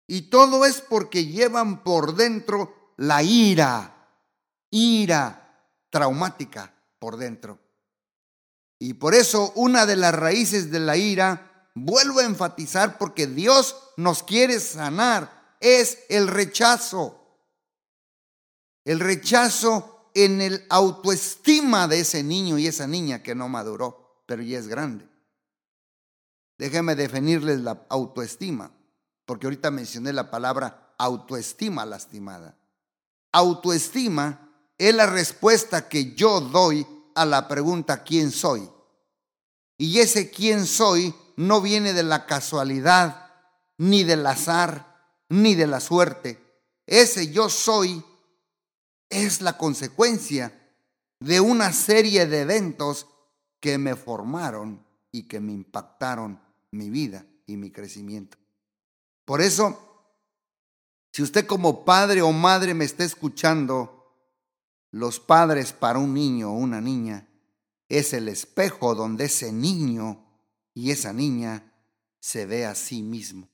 Y 0.07 0.24
todo 0.24 0.65
es 0.65 0.81
porque 0.81 1.25
llevan 1.25 1.83
por 1.83 2.15
dentro 2.15 2.93
la 2.98 3.24
ira, 3.24 4.00
ira 4.72 5.70
traumática 5.90 6.74
por 6.98 7.18
dentro. 7.18 7.60
Y 8.80 8.96
por 8.96 9.13
eso 9.13 9.51
una 9.56 9.86
de 9.86 9.96
las 9.96 10.16
raíces 10.16 10.72
de 10.72 10.80
la 10.80 10.98
ira, 10.98 11.70
vuelvo 11.75 12.20
a 12.20 12.25
enfatizar 12.25 12.98
porque 12.98 13.28
Dios 13.28 13.75
nos 13.98 14.24
quiere 14.24 14.60
sanar 14.60 15.56
es 15.60 16.00
el 16.10 16.28
rechazo. 16.28 17.18
El 18.84 19.00
rechazo 19.00 20.10
en 20.16 20.42
el 20.42 20.66
autoestima 20.70 21.88
de 21.88 22.00
ese 22.00 22.24
niño 22.24 22.58
y 22.58 22.68
esa 22.68 22.88
niña 22.88 23.22
que 23.22 23.36
no 23.36 23.48
maduró, 23.48 24.24
pero 24.25 24.42
ya 24.42 24.58
es 24.58 24.68
grande. 24.68 25.08
Déjenme 26.58 26.96
definirles 26.96 27.62
la 27.62 27.86
autoestima, 27.90 28.72
porque 29.25 29.48
ahorita 29.48 29.72
mencioné 29.72 30.13
la 30.13 30.30
palabra 30.30 30.94
autoestima 30.98 31.86
lastimada. 31.86 32.58
Autoestima 33.32 34.50
es 34.88 34.95
la 34.95 35.05
respuesta 35.05 35.88
que 35.88 36.15
yo 36.15 36.41
doy 36.41 36.88
a 37.13 37.23
la 37.23 37.47
pregunta 37.47 38.01
¿quién 38.01 38.31
soy? 38.31 38.67
Y 39.77 40.00
ese 40.00 40.31
quién 40.31 40.65
soy 40.65 41.13
no 41.35 41.61
viene 41.61 41.93
de 41.93 42.01
la 42.01 42.25
casualidad 42.25 43.31
ni 43.77 44.03
del 44.03 44.25
azar 44.25 45.13
ni 45.29 45.53
de 45.53 45.67
la 45.67 45.79
suerte. 45.79 46.43
Ese 46.88 47.31
yo 47.31 47.47
soy 47.47 48.03
es 49.07 49.41
la 49.41 49.55
consecuencia 49.55 50.51
de 51.19 51.39
una 51.39 51.73
serie 51.73 52.25
de 52.25 52.41
eventos 52.41 53.05
que 53.59 53.77
me 53.77 53.95
formaron 53.95 54.83
y 55.11 55.27
que 55.27 55.39
me 55.39 55.51
impactaron 55.51 56.41
mi 56.71 56.89
vida 56.89 57.23
y 57.45 57.55
mi 57.55 57.69
crecimiento. 57.69 58.35
Por 59.25 59.41
eso, 59.41 59.79
si 61.11 61.21
usted 61.21 61.45
como 61.45 61.85
padre 61.85 62.23
o 62.23 62.31
madre 62.31 62.73
me 62.73 62.85
está 62.85 63.03
escuchando, 63.03 64.00
los 64.91 65.19
padres 65.19 65.74
para 65.74 66.00
un 66.00 66.13
niño 66.13 66.51
o 66.51 66.53
una 66.53 66.81
niña 66.81 67.27
es 67.88 68.13
el 68.13 68.27
espejo 68.27 68.93
donde 68.95 69.25
ese 69.25 69.51
niño 69.51 70.25
y 70.74 70.91
esa 70.91 71.13
niña 71.13 71.74
se 72.19 72.45
ve 72.45 72.65
a 72.65 72.75
sí 72.75 73.01
mismo. 73.01 73.50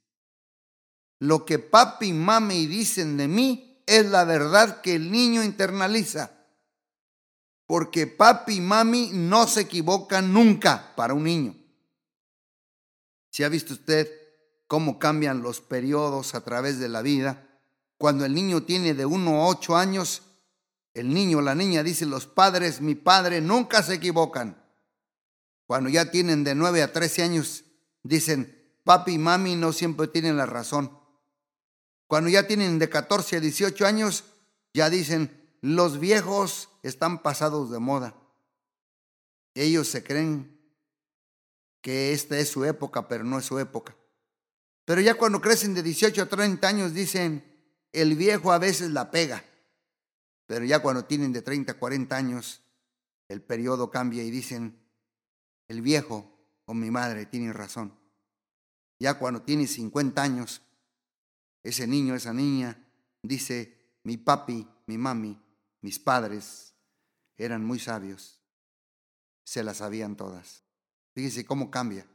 Lo 1.19 1.45
que 1.45 1.57
papi 1.57 2.07
y 2.07 2.13
mami 2.13 2.67
dicen 2.67 3.17
de 3.17 3.27
mí 3.27 3.81
es 3.87 4.05
la 4.05 4.23
verdad 4.25 4.81
que 4.81 4.95
el 4.95 5.11
niño 5.11 5.43
internaliza. 5.43 6.31
Porque 7.65 8.07
papi 8.07 8.57
y 8.57 8.61
mami 8.61 9.11
no 9.13 9.47
se 9.47 9.61
equivocan 9.61 10.31
nunca 10.31 10.93
para 10.95 11.13
un 11.13 11.23
niño. 11.23 11.55
Si 13.31 13.43
ha 13.43 13.49
visto 13.49 13.73
usted 13.73 14.09
cómo 14.67 14.99
cambian 14.99 15.41
los 15.41 15.61
periodos 15.61 16.35
a 16.35 16.41
través 16.41 16.79
de 16.79 16.89
la 16.89 17.01
vida, 17.01 17.47
cuando 17.97 18.25
el 18.25 18.33
niño 18.33 18.63
tiene 18.63 18.93
de 18.93 19.05
1 19.05 19.41
a 19.41 19.47
8 19.47 19.75
años, 19.75 20.21
el 20.99 21.13
niño 21.13 21.37
o 21.37 21.41
la 21.41 21.55
niña 21.55 21.83
dice, 21.83 22.05
los 22.05 22.25
padres, 22.25 22.81
mi 22.81 22.95
padre, 22.95 23.41
nunca 23.41 23.83
se 23.83 23.95
equivocan. 23.95 24.63
Cuando 25.65 25.89
ya 25.89 26.09
tienen 26.09 26.43
de 26.43 26.55
9 26.55 26.81
a 26.81 26.91
13 26.91 27.23
años, 27.23 27.65
dicen, 28.03 28.71
papi 28.83 29.13
y 29.13 29.17
mami 29.17 29.55
no 29.55 29.73
siempre 29.73 30.07
tienen 30.07 30.37
la 30.37 30.45
razón. 30.45 30.97
Cuando 32.07 32.29
ya 32.29 32.47
tienen 32.47 32.79
de 32.79 32.89
14 32.89 33.37
a 33.37 33.39
18 33.39 33.85
años, 33.85 34.23
ya 34.73 34.89
dicen, 34.89 35.49
los 35.61 35.99
viejos 35.99 36.69
están 36.83 37.21
pasados 37.21 37.69
de 37.69 37.79
moda. 37.79 38.15
Ellos 39.53 39.87
se 39.87 40.03
creen 40.03 40.57
que 41.81 42.13
esta 42.13 42.37
es 42.37 42.49
su 42.49 42.63
época, 42.65 43.07
pero 43.07 43.23
no 43.23 43.39
es 43.39 43.45
su 43.45 43.59
época. 43.59 43.95
Pero 44.85 45.01
ya 45.01 45.15
cuando 45.15 45.41
crecen 45.41 45.73
de 45.73 45.83
18 45.83 46.23
a 46.23 46.25
30 46.27 46.67
años 46.67 46.93
dicen, 46.93 47.43
el 47.91 48.15
viejo 48.15 48.51
a 48.51 48.57
veces 48.57 48.91
la 48.91 49.11
pega. 49.11 49.43
Pero 50.47 50.65
ya 50.65 50.81
cuando 50.81 51.05
tienen 51.05 51.33
de 51.33 51.41
30 51.41 51.73
a 51.73 51.77
40 51.77 52.15
años, 52.15 52.63
el 53.27 53.41
periodo 53.41 53.91
cambia 53.91 54.23
y 54.23 54.31
dicen, 54.31 54.79
el 55.67 55.81
viejo 55.81 56.33
o 56.65 56.73
mi 56.73 56.89
madre 56.89 57.25
tiene 57.25 57.53
razón. 57.53 57.93
Ya 58.99 59.19
cuando 59.19 59.43
tiene 59.43 59.67
50 59.67 60.21
años, 60.21 60.61
ese 61.63 61.85
niño, 61.85 62.15
esa 62.15 62.33
niña, 62.33 62.81
dice, 63.21 63.77
mi 64.03 64.17
papi, 64.17 64.67
mi 64.87 64.97
mami, 64.97 65.39
mis 65.81 65.99
padres 65.99 66.73
eran 67.37 67.63
muy 67.63 67.79
sabios, 67.79 68.39
se 69.43 69.63
las 69.63 69.77
sabían 69.77 70.15
todas. 70.15 70.63
Fíjese 71.13 71.45
cómo 71.45 71.69
cambia 71.69 72.07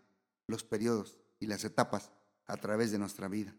los 0.47 0.65
periodos 0.65 1.19
y 1.39 1.47
las 1.47 1.65
etapas 1.65 2.11
a 2.47 2.57
través 2.57 2.91
de 2.91 2.99
nuestra 2.99 3.29
vida. 3.29 3.55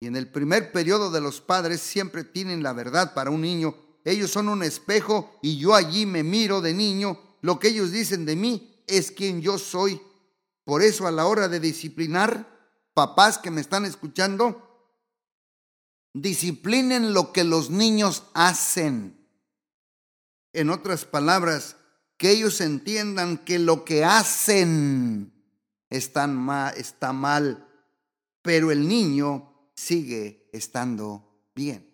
Y 0.00 0.06
en 0.06 0.16
el 0.16 0.28
primer 0.28 0.72
periodo 0.72 1.10
de 1.10 1.20
los 1.20 1.42
padres 1.42 1.82
siempre 1.82 2.24
tienen 2.24 2.62
la 2.62 2.72
verdad 2.72 3.12
para 3.12 3.30
un 3.30 3.42
niño. 3.42 3.76
Ellos 4.02 4.30
son 4.30 4.48
un 4.48 4.62
espejo 4.62 5.38
y 5.42 5.58
yo 5.58 5.74
allí 5.74 6.06
me 6.06 6.22
miro 6.22 6.62
de 6.62 6.72
niño. 6.72 7.20
Lo 7.42 7.58
que 7.58 7.68
ellos 7.68 7.92
dicen 7.92 8.24
de 8.24 8.34
mí 8.34 8.82
es 8.86 9.10
quien 9.10 9.42
yo 9.42 9.58
soy. 9.58 10.00
Por 10.64 10.82
eso 10.82 11.06
a 11.06 11.10
la 11.10 11.26
hora 11.26 11.48
de 11.48 11.60
disciplinar, 11.60 12.48
papás 12.94 13.36
que 13.36 13.50
me 13.50 13.60
están 13.60 13.84
escuchando, 13.84 14.66
disciplinen 16.14 17.12
lo 17.12 17.32
que 17.32 17.44
los 17.44 17.68
niños 17.68 18.24
hacen. 18.32 19.18
En 20.54 20.70
otras 20.70 21.04
palabras, 21.04 21.76
que 22.16 22.30
ellos 22.30 22.60
entiendan 22.62 23.36
que 23.38 23.58
lo 23.58 23.84
que 23.84 24.04
hacen 24.04 25.32
está 25.90 26.26
mal, 26.26 27.68
pero 28.42 28.70
el 28.70 28.88
niño 28.88 29.49
sigue 29.80 30.50
estando 30.52 31.48
bien. 31.54 31.88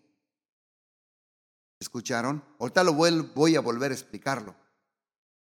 ¿Escucharon? 1.78 2.42
Ahorita 2.58 2.82
lo 2.82 2.94
voy 2.94 3.56
a 3.56 3.60
volver 3.60 3.92
a 3.92 3.94
explicarlo. 3.94 4.56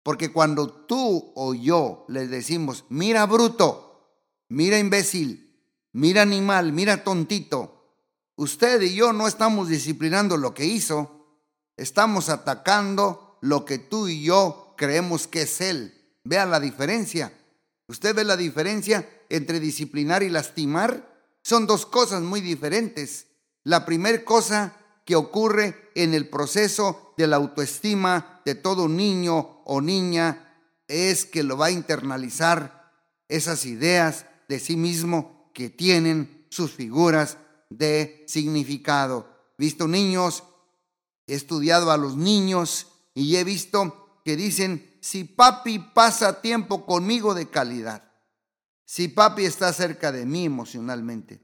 Porque 0.02 0.30
cuando 0.30 0.70
tú 0.70 1.32
o 1.34 1.54
yo 1.54 2.04
le 2.08 2.26
decimos, 2.28 2.84
mira 2.90 3.24
bruto, 3.24 4.20
mira 4.48 4.78
imbécil, 4.78 5.58
mira 5.92 6.22
animal, 6.22 6.72
mira 6.72 7.02
tontito, 7.02 7.96
usted 8.36 8.82
y 8.82 8.94
yo 8.94 9.14
no 9.14 9.26
estamos 9.26 9.68
disciplinando 9.68 10.36
lo 10.36 10.52
que 10.52 10.66
hizo, 10.66 11.40
estamos 11.78 12.28
atacando 12.28 13.38
lo 13.40 13.64
que 13.64 13.78
tú 13.78 14.08
y 14.08 14.22
yo 14.22 14.74
creemos 14.76 15.26
que 15.26 15.42
es 15.42 15.60
él. 15.62 15.94
Vea 16.24 16.44
la 16.44 16.60
diferencia. 16.60 17.32
¿Usted 17.86 18.14
ve 18.14 18.24
la 18.24 18.36
diferencia 18.36 19.08
entre 19.30 19.60
disciplinar 19.60 20.22
y 20.22 20.28
lastimar? 20.28 21.13
Son 21.44 21.66
dos 21.66 21.84
cosas 21.84 22.22
muy 22.22 22.40
diferentes. 22.40 23.26
La 23.64 23.84
primera 23.84 24.24
cosa 24.24 24.78
que 25.04 25.14
ocurre 25.14 25.90
en 25.94 26.14
el 26.14 26.30
proceso 26.30 27.12
de 27.18 27.26
la 27.26 27.36
autoestima 27.36 28.40
de 28.46 28.54
todo 28.54 28.88
niño 28.88 29.60
o 29.66 29.82
niña 29.82 30.56
es 30.88 31.26
que 31.26 31.42
lo 31.42 31.58
va 31.58 31.66
a 31.66 31.70
internalizar 31.70 32.90
esas 33.28 33.66
ideas 33.66 34.24
de 34.48 34.58
sí 34.58 34.76
mismo 34.76 35.50
que 35.52 35.68
tienen 35.68 36.46
sus 36.48 36.72
figuras 36.72 37.36
de 37.68 38.24
significado. 38.26 39.28
Visto 39.58 39.86
niños, 39.86 40.44
he 41.26 41.34
estudiado 41.34 41.90
a 41.90 41.98
los 41.98 42.16
niños 42.16 42.86
y 43.12 43.36
he 43.36 43.44
visto 43.44 44.20
que 44.24 44.36
dicen, 44.36 44.96
si 45.02 45.24
papi 45.24 45.78
pasa 45.78 46.40
tiempo 46.40 46.86
conmigo 46.86 47.34
de 47.34 47.50
calidad, 47.50 48.13
si 48.85 49.09
papi 49.09 49.45
está 49.45 49.73
cerca 49.73 50.12
de 50.12 50.26
mí 50.26 50.45
emocionalmente, 50.45 51.43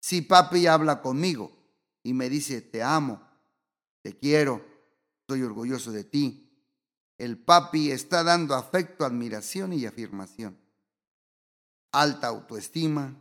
si 0.00 0.22
papi 0.22 0.66
habla 0.66 1.02
conmigo 1.02 1.52
y 2.02 2.14
me 2.14 2.28
dice, 2.28 2.60
te 2.60 2.82
amo, 2.82 3.20
te 4.02 4.16
quiero, 4.16 4.64
estoy 5.20 5.42
orgulloso 5.42 5.90
de 5.92 6.04
ti, 6.04 6.50
el 7.18 7.38
papi 7.38 7.90
está 7.90 8.22
dando 8.22 8.54
afecto, 8.54 9.04
admiración 9.04 9.72
y 9.72 9.86
afirmación. 9.86 10.58
Alta 11.92 12.28
autoestima, 12.28 13.16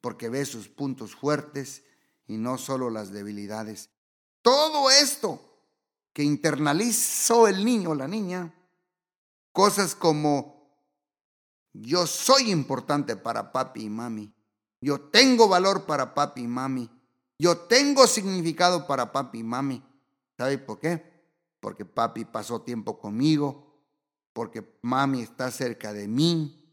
porque 0.00 0.28
ve 0.28 0.44
sus 0.44 0.68
puntos 0.68 1.14
fuertes 1.16 1.82
y 2.26 2.36
no 2.36 2.58
solo 2.58 2.90
las 2.90 3.10
debilidades. 3.10 3.90
Todo 4.40 4.90
esto 4.90 5.40
que 6.12 6.22
internalizó 6.22 7.48
el 7.48 7.64
niño 7.64 7.90
o 7.90 7.94
la 7.94 8.06
niña 8.06 8.54
Cosas 9.54 9.94
como, 9.94 10.53
yo 11.74 12.06
soy 12.06 12.52
importante 12.52 13.16
para 13.16 13.52
papi 13.52 13.82
y 13.82 13.90
mami. 13.90 14.32
Yo 14.80 15.00
tengo 15.00 15.48
valor 15.48 15.86
para 15.86 16.14
papi 16.14 16.42
y 16.42 16.46
mami. 16.46 16.88
Yo 17.38 17.58
tengo 17.58 18.06
significado 18.06 18.86
para 18.86 19.10
papi 19.12 19.40
y 19.40 19.42
mami. 19.42 19.82
¿Sabe 20.38 20.58
por 20.58 20.78
qué? 20.78 21.02
Porque 21.58 21.84
papi 21.84 22.24
pasó 22.24 22.62
tiempo 22.62 22.98
conmigo, 22.98 23.82
porque 24.32 24.78
mami 24.82 25.22
está 25.22 25.50
cerca 25.50 25.92
de 25.92 26.06
mí, 26.06 26.64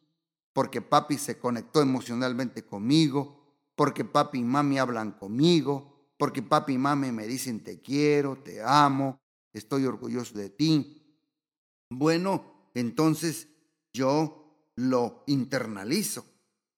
porque 0.53 0.81
papi 0.81 1.17
se 1.17 1.39
conectó 1.39 1.81
emocionalmente 1.81 2.63
conmigo, 2.63 3.41
porque 3.75 4.05
papi 4.05 4.39
y 4.39 4.43
mami 4.43 4.77
hablan 4.77 5.13
conmigo, 5.13 6.11
porque 6.17 6.43
papi 6.43 6.73
y 6.73 6.77
mami 6.77 7.11
me 7.11 7.25
dicen 7.25 7.63
te 7.63 7.81
quiero, 7.81 8.37
te 8.37 8.61
amo, 8.61 9.19
estoy 9.53 9.85
orgulloso 9.85 10.37
de 10.37 10.49
ti. 10.49 11.17
Bueno, 11.89 12.69
entonces 12.75 13.47
yo 13.93 14.40
lo 14.81 15.23
internalizo. 15.27 16.25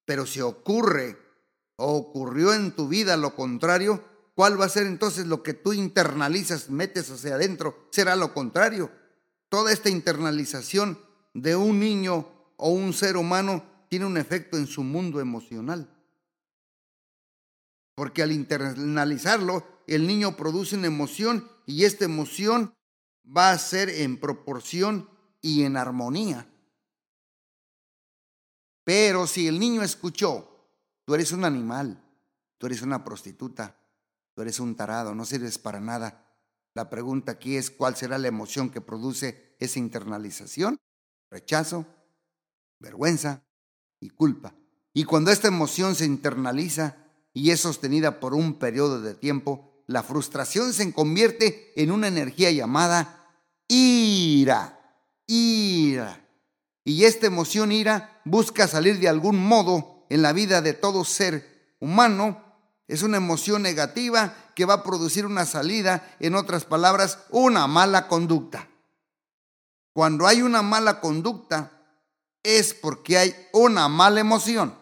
Pero 0.06 0.26
si 0.26 0.42
ocurre 0.42 1.18
o 1.76 1.96
ocurrió 1.96 2.54
en 2.54 2.72
tu 2.72 2.88
vida 2.88 3.18
lo 3.18 3.36
contrario, 3.36 4.04
¿cuál 4.36 4.60
va 4.60 4.66
a 4.66 4.70
ser 4.70 4.86
entonces 4.86 5.28
lo 5.28 5.44
que 5.44 5.54
tú 5.54 5.74
internalizas, 5.74 6.70
metes 6.70 7.10
hacia 7.10 7.36
adentro? 7.36 7.88
Será 7.92 8.16
lo 8.16 8.34
contrario. 8.34 8.92
Toda 9.50 9.72
esta 9.72 9.89
internalización 9.89 11.00
de 11.34 11.56
un 11.56 11.80
niño 11.80 12.28
o 12.58 12.70
un 12.70 12.94
ser 12.94 13.18
humano 13.18 13.63
tiene 13.89 14.06
un 14.06 14.18
efecto 14.18 14.58
en 14.58 14.68
su 14.68 14.84
mundo 14.84 15.20
emocional. 15.20 15.89
Porque 17.96 18.24
al 18.24 18.32
internalizarlo, 18.32 19.66
el 19.88 20.08
niño 20.08 20.36
produce 20.36 20.76
una 20.76 20.88
emoción 20.88 21.48
y 21.66 21.86
esta 21.86 22.06
emoción 22.06 22.74
va 23.26 23.52
a 23.52 23.58
ser 23.58 23.89
en 23.89 24.20
proporción 24.20 25.10
y 25.42 25.63
en 25.63 25.78
armonía. 25.78 26.50
Pero 28.84 29.28
si 29.28 29.48
el 29.48 29.60
niño 29.60 29.82
escuchó, 29.82 30.67
tú 31.06 31.15
eres 31.15 31.32
un 31.32 31.46
animal, 31.46 32.04
tú 32.58 32.67
eres 32.67 32.82
una 32.82 33.04
prostituta, 33.04 33.78
tú 34.34 34.41
eres 34.41 34.60
un 34.60 34.76
tarado, 34.76 35.15
no 35.15 35.26
sirves 35.26 35.58
para 35.58 35.80
nada. 35.80 36.26
La 36.74 36.89
pregunta 36.89 37.34
aquí 37.34 37.56
es 37.56 37.72
cuál 37.72 37.96
será 37.96 38.17
la 38.17 38.28
emoción 38.28 38.69
que 38.69 38.82
produce 38.82 39.56
esa 39.60 39.80
internalización. 39.80 40.78
Rechazo, 41.30 41.86
vergüenza 42.80 43.43
y 44.00 44.10
culpa. 44.10 44.54
Y 44.93 45.06
cuando 45.06 45.32
esta 45.32 45.48
emoción 45.48 45.96
se 45.96 46.06
internaliza 46.06 46.98
y 47.34 47.52
es 47.52 47.62
sostenida 47.62 48.19
por 48.19 48.34
un 48.34 48.60
periodo 48.60 49.02
de 49.02 49.15
tiempo, 49.15 49.84
la 49.88 50.04
frustración 50.04 50.74
se 50.74 50.93
convierte 50.93 51.74
en 51.82 51.91
una 51.91 52.08
energía 52.08 52.52
llamada 52.52 53.28
ira 53.67 54.80
ira. 55.28 56.28
Y 56.84 57.06
esta 57.06 57.28
emoción 57.28 57.72
ira 57.72 58.12
busca 58.26 58.68
salir 58.68 59.00
de 59.00 59.10
algún 59.10 59.38
modo 59.38 60.06
en 60.10 60.22
la 60.22 60.34
vida 60.34 60.62
de 60.62 60.74
todo 60.74 61.06
ser 61.06 61.76
humano. 61.80 62.42
Es 62.88 63.04
una 63.04 63.18
emoción 63.18 63.62
negativa 63.62 64.36
que 64.56 64.66
va 64.66 64.76
a 64.76 64.84
producir 64.84 65.26
una 65.26 65.46
salida, 65.46 66.16
en 66.20 66.36
otras 66.36 66.66
palabras, 66.66 67.20
una 67.30 67.68
mala 67.68 68.08
conducta. 68.08 68.68
Cuando 69.94 70.28
hay 70.28 70.42
una 70.42 70.62
mala 70.62 71.00
conducta 71.00 71.72
es 72.42 72.74
porque 72.74 73.18
hay 73.18 73.36
una 73.54 73.88
mala 73.88 74.20
emoción, 74.20 74.76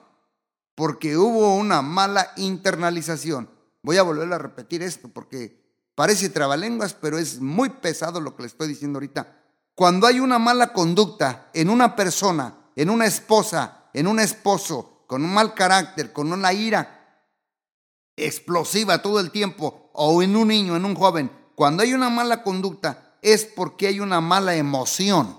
porque 0.76 1.16
hubo 1.16 1.56
una 1.56 1.82
mala 1.82 2.32
internalización. 2.38 3.50
Voy 3.84 3.98
a 3.98 4.04
volver 4.04 4.32
a 4.34 4.38
repetir 4.38 4.82
esto 4.82 5.10
porque 5.10 5.62
parece 5.96 6.30
trabalenguas, 6.30 6.94
pero 6.94 7.18
es 7.18 7.40
muy 7.40 7.70
pesado 7.70 8.20
lo 8.20 8.36
que 8.36 8.44
le 8.44 8.48
estoy 8.48 8.68
diciendo 8.68 8.98
ahorita. 8.98 9.38
Cuando 9.76 10.08
hay 10.08 10.20
una 10.20 10.40
mala 10.40 10.74
conducta 10.74 11.50
en 11.54 11.70
una 11.70 11.96
persona, 11.96 12.56
en 12.76 12.90
una 12.90 13.06
esposa, 13.06 13.90
en 13.94 14.08
un 14.08 14.20
esposo, 14.20 15.04
con 15.08 15.24
un 15.24 15.34
mal 15.34 15.54
carácter, 15.54 16.14
con 16.14 16.32
una 16.32 16.54
ira 16.54 16.98
explosiva 18.16 19.02
todo 19.02 19.20
el 19.20 19.32
tiempo, 19.32 19.90
o 19.94 20.22
en 20.22 20.36
un 20.36 20.48
niño, 20.48 20.76
en 20.76 20.86
un 20.86 20.96
joven, 20.96 21.32
cuando 21.56 21.84
hay 21.84 21.94
una 21.94 22.10
mala 22.10 22.44
conducta 22.44 23.18
es 23.22 23.46
porque 23.46 23.88
hay 23.88 24.00
una 24.00 24.22
mala 24.22 24.56
emoción, 24.56 25.38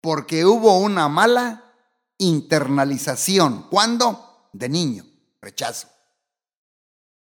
porque 0.00 0.44
hubo 0.44 0.78
una 0.78 1.08
mala 1.08 1.74
internalización. 2.18 3.66
¿Cuándo? 3.70 4.48
De 4.52 4.68
niño, 4.68 5.04
rechazo. 5.40 5.88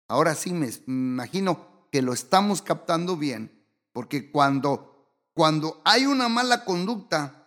Ahora 0.09 0.35
sí 0.35 0.53
me 0.53 0.71
imagino 0.87 1.89
que 1.91 2.03
lo 2.03 2.13
estamos 2.13 2.63
captando 2.63 3.17
bien, 3.17 3.67
porque 3.93 4.31
cuando 4.31 4.95
cuando 5.35 5.83
hay 5.85 6.07
una 6.07 6.29
mala 6.29 6.65
conducta, 6.65 7.44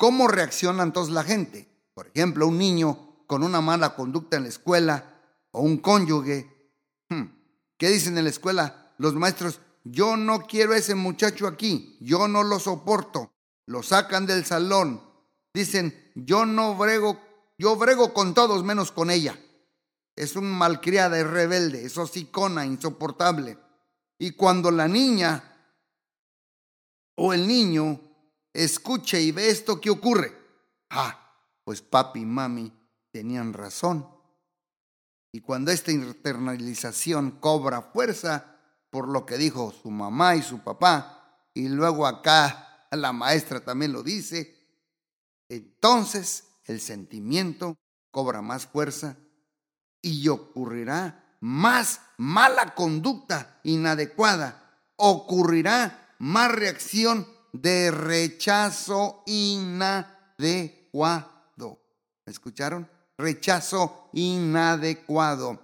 ¿cómo 0.00 0.28
reacciona 0.28 0.82
entonces 0.82 1.12
la 1.12 1.24
gente? 1.24 1.68
Por 1.92 2.06
ejemplo, 2.06 2.46
un 2.46 2.56
niño 2.56 3.22
con 3.26 3.42
una 3.42 3.60
mala 3.60 3.94
conducta 3.94 4.38
en 4.38 4.44
la 4.44 4.48
escuela 4.48 5.20
o 5.50 5.60
un 5.60 5.76
cónyuge. 5.76 6.72
Hmm, 7.10 7.24
¿Qué 7.76 7.90
dicen 7.90 8.16
en 8.16 8.24
la 8.24 8.30
escuela 8.30 8.94
los 8.96 9.14
maestros? 9.14 9.60
Yo 9.84 10.16
no 10.16 10.46
quiero 10.46 10.72
a 10.72 10.78
ese 10.78 10.94
muchacho 10.94 11.46
aquí, 11.46 11.98
yo 12.00 12.28
no 12.28 12.42
lo 12.42 12.58
soporto. 12.58 13.30
Lo 13.66 13.82
sacan 13.82 14.24
del 14.24 14.46
salón. 14.46 15.02
Dicen, 15.52 15.94
yo 16.14 16.46
no 16.46 16.74
brego, 16.76 17.20
yo 17.58 17.76
brego 17.76 18.14
con 18.14 18.32
todos 18.32 18.64
menos 18.64 18.92
con 18.92 19.10
ella. 19.10 19.38
es 20.16 20.34
un 20.34 20.50
malcriada, 20.50 21.18
es 21.18 21.26
rebelde, 21.26 21.84
es 21.84 21.98
hocicona, 21.98 22.64
insoportable. 22.64 23.58
Y 24.18 24.30
cuando 24.30 24.70
la 24.70 24.88
niña 24.88 25.44
o 27.16 27.34
el 27.34 27.46
niño 27.46 28.09
escucha 28.52 29.18
y 29.18 29.32
ve 29.32 29.50
esto, 29.50 29.80
¿qué 29.80 29.90
ocurre? 29.90 30.36
Ah, 30.90 31.36
pues 31.64 31.82
papi 31.82 32.20
y 32.20 32.26
mami 32.26 32.72
tenían 33.12 33.52
razón. 33.52 34.08
Y 35.32 35.40
cuando 35.40 35.70
esta 35.70 35.92
internalización 35.92 37.32
cobra 37.32 37.82
fuerza 37.82 38.56
por 38.90 39.08
lo 39.08 39.24
que 39.24 39.38
dijo 39.38 39.72
su 39.72 39.90
mamá 39.90 40.34
y 40.34 40.42
su 40.42 40.60
papá, 40.60 41.46
y 41.54 41.68
luego 41.68 42.06
acá 42.06 42.86
la 42.90 43.12
maestra 43.12 43.60
también 43.60 43.92
lo 43.92 44.02
dice, 44.02 44.56
entonces 45.48 46.48
el 46.64 46.80
sentimiento 46.80 47.76
cobra 48.10 48.42
más 48.42 48.66
fuerza 48.66 49.16
y 50.02 50.26
ocurrirá 50.28 51.36
más 51.40 52.00
mala 52.16 52.74
conducta 52.74 53.60
inadecuada, 53.62 54.82
ocurrirá 54.96 56.14
más 56.18 56.50
reacción 56.50 57.26
de 57.52 57.90
rechazo 57.90 59.22
inadecuado. 59.26 60.10
¿Escucharon? 62.26 62.88
Rechazo 63.16 64.08
inadecuado. 64.12 65.60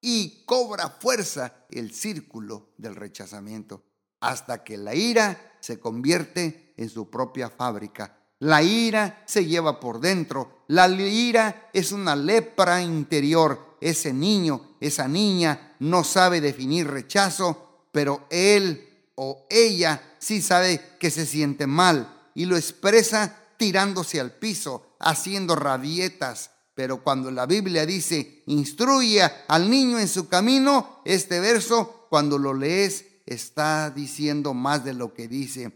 Y 0.00 0.44
cobra 0.44 0.88
fuerza 0.88 1.66
el 1.70 1.92
círculo 1.92 2.70
del 2.76 2.96
rechazamiento 2.96 3.84
hasta 4.20 4.62
que 4.64 4.76
la 4.76 4.94
ira 4.94 5.56
se 5.60 5.78
convierte 5.78 6.74
en 6.76 6.88
su 6.88 7.10
propia 7.10 7.50
fábrica. 7.50 8.18
La 8.40 8.62
ira 8.62 9.22
se 9.26 9.44
lleva 9.46 9.78
por 9.78 10.00
dentro. 10.00 10.64
La 10.68 10.88
ira 10.88 11.70
es 11.72 11.92
una 11.92 12.16
lepra 12.16 12.82
interior. 12.82 13.76
Ese 13.80 14.12
niño, 14.12 14.76
esa 14.80 15.06
niña 15.06 15.76
no 15.80 16.04
sabe 16.04 16.40
definir 16.40 16.88
rechazo, 16.88 17.86
pero 17.92 18.26
él 18.30 18.91
o 19.24 19.46
ella 19.48 20.02
sí 20.18 20.42
sabe 20.42 20.80
que 20.98 21.12
se 21.12 21.26
siente 21.26 21.68
mal 21.68 22.28
y 22.34 22.46
lo 22.46 22.56
expresa 22.56 23.38
tirándose 23.56 24.18
al 24.18 24.32
piso, 24.32 24.96
haciendo 24.98 25.54
rabietas. 25.54 26.50
Pero 26.74 27.04
cuando 27.04 27.30
la 27.30 27.46
Biblia 27.46 27.86
dice, 27.86 28.42
instruye 28.46 29.22
al 29.46 29.70
niño 29.70 30.00
en 30.00 30.08
su 30.08 30.28
camino, 30.28 31.02
este 31.04 31.38
verso, 31.38 32.08
cuando 32.10 32.36
lo 32.36 32.52
lees, 32.52 33.04
está 33.24 33.90
diciendo 33.90 34.54
más 34.54 34.84
de 34.84 34.94
lo 34.94 35.14
que 35.14 35.28
dice. 35.28 35.70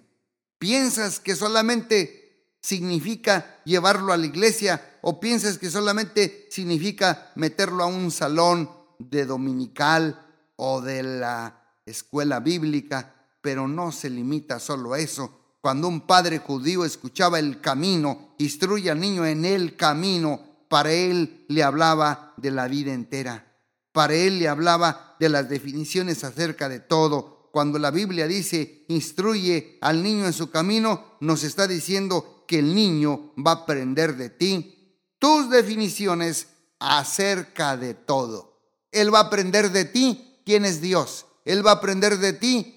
¿Piensas 0.59 1.21
que 1.21 1.37
solamente 1.37 2.57
significa 2.61 3.61
llevarlo 3.65 4.13
a 4.13 4.17
la 4.17 4.27
iglesia 4.27 4.99
o 5.03 5.21
piensas 5.21 5.59
que 5.59 5.71
solamente 5.71 6.49
significa 6.51 7.31
meterlo 7.37 7.85
a 7.85 7.87
un 7.87 8.11
salón 8.11 8.69
de 8.99 9.25
dominical 9.25 10.27
o 10.57 10.81
de 10.81 11.05
la 11.05 11.63
escuela 11.85 12.41
bíblica? 12.41 13.13
Pero 13.47 13.69
no 13.69 13.93
se 13.93 14.11
limita 14.11 14.59
solo 14.59 14.93
a 14.93 14.99
eso. 14.99 15.59
Cuando 15.61 15.87
un 15.87 16.01
padre 16.01 16.39
judío 16.39 16.85
escuchaba 16.85 17.39
el 17.39 17.61
camino, 17.61 18.35
instruye 18.39 18.91
al 18.91 18.99
niño 18.99 19.25
en 19.25 19.45
el 19.45 19.77
camino, 19.77 20.65
para 20.69 20.91
él 20.91 21.45
le 21.47 21.63
hablaba 21.63 22.35
de 22.39 22.51
la 22.51 22.67
vida 22.67 22.93
entera. 22.93 23.57
Para 23.93 24.15
él 24.15 24.41
le 24.41 24.49
hablaba 24.49 25.15
de 25.21 25.29
las 25.29 25.49
definiciones 25.49 26.25
acerca 26.25 26.69
de 26.69 26.81
todo. 26.81 27.49
Cuando 27.53 27.79
la 27.79 27.93
Biblia 27.93 28.27
dice, 28.27 28.85
instruye 28.89 29.79
al 29.81 30.03
niño 30.03 30.27
en 30.27 30.33
su 30.33 30.51
camino, 30.51 31.17
nos 31.21 31.45
está 31.45 31.69
diciendo 31.69 32.43
que 32.49 32.59
el 32.59 32.75
niño 32.75 33.33
va 33.39 33.53
a 33.53 33.63
aprender 33.63 34.17
de 34.17 34.29
ti 34.29 34.99
tus 35.21 35.51
definiciones 35.51 36.49
acerca 36.81 37.77
de 37.77 37.95
todo. 37.95 38.59
Él 38.91 39.15
va 39.15 39.21
a 39.21 39.27
aprender 39.27 39.71
de 39.71 39.85
ti 39.85 40.41
quién 40.45 40.65
es 40.65 40.81
Dios. 40.81 41.27
Él 41.45 41.65
va 41.65 41.71
a 41.71 41.75
aprender 41.75 42.19
de 42.19 42.33
ti 42.33 42.76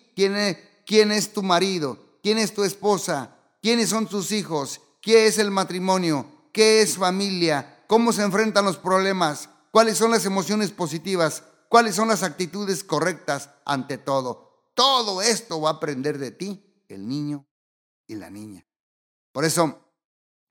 quién 0.85 1.11
es, 1.11 1.33
tu 1.33 1.43
marido, 1.43 1.97
quién 2.21 2.37
es 2.37 2.53
tu 2.53 2.63
esposa, 2.63 3.37
quiénes 3.61 3.89
son 3.89 4.07
tus 4.07 4.31
hijos, 4.31 4.81
qué 5.01 5.27
es 5.27 5.37
el 5.37 5.49
matrimonio, 5.49 6.49
qué 6.51 6.81
es 6.81 6.97
familia, 6.97 7.83
cómo 7.87 8.11
se 8.11 8.23
enfrentan 8.23 8.65
los 8.65 8.77
problemas, 8.77 9.49
cuáles 9.71 9.97
son 9.97 10.11
las 10.11 10.25
emociones 10.25 10.71
positivas, 10.71 11.43
cuáles 11.69 11.95
son 11.95 12.09
las 12.09 12.23
actitudes 12.23 12.83
correctas 12.83 13.49
ante 13.65 13.97
todo. 13.97 14.71
Todo 14.73 15.21
esto 15.21 15.61
va 15.61 15.69
a 15.69 15.73
aprender 15.73 16.17
de 16.17 16.31
ti 16.31 16.83
el 16.89 17.07
niño 17.07 17.47
y 18.07 18.15
la 18.15 18.29
niña. 18.29 18.65
Por 19.31 19.45
eso 19.45 19.79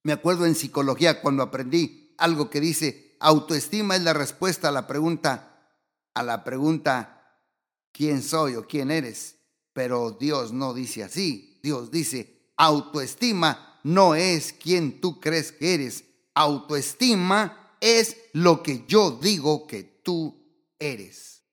me 0.03 0.13
acuerdo 0.13 0.47
en 0.47 0.55
psicología 0.55 1.21
cuando 1.21 1.43
aprendí 1.43 2.15
algo 2.17 2.49
que 2.49 2.61
dice 2.61 3.17
autoestima 3.21 3.97
es 3.97 4.03
la 4.03 4.13
respuesta 4.13 4.69
a 4.69 4.73
la 4.73 4.87
pregunta 4.87 5.45
a 6.15 6.23
la 6.23 6.43
pregunta 6.45 7.19
quién 7.93 8.23
soy 8.23 8.55
o 8.55 8.67
quién 8.67 8.91
eres. 8.91 9.38
Pero 9.79 10.11
Dios 10.11 10.53
no 10.53 10.75
dice 10.75 11.05
así. 11.05 11.61
Dios 11.63 11.93
dice, 11.93 12.51
autoestima 12.57 13.79
no 13.85 14.17
es 14.17 14.53
quien 14.53 15.01
tú 15.01 15.21
crees 15.21 15.53
que 15.53 15.75
eres. 15.75 16.03
Autoestima 16.35 17.77
es 17.81 18.17
lo 18.33 18.61
que 18.61 18.85
yo 18.89 19.13
digo 19.13 19.69
que 19.69 19.85
tú 19.85 20.37
eres. 20.81 21.45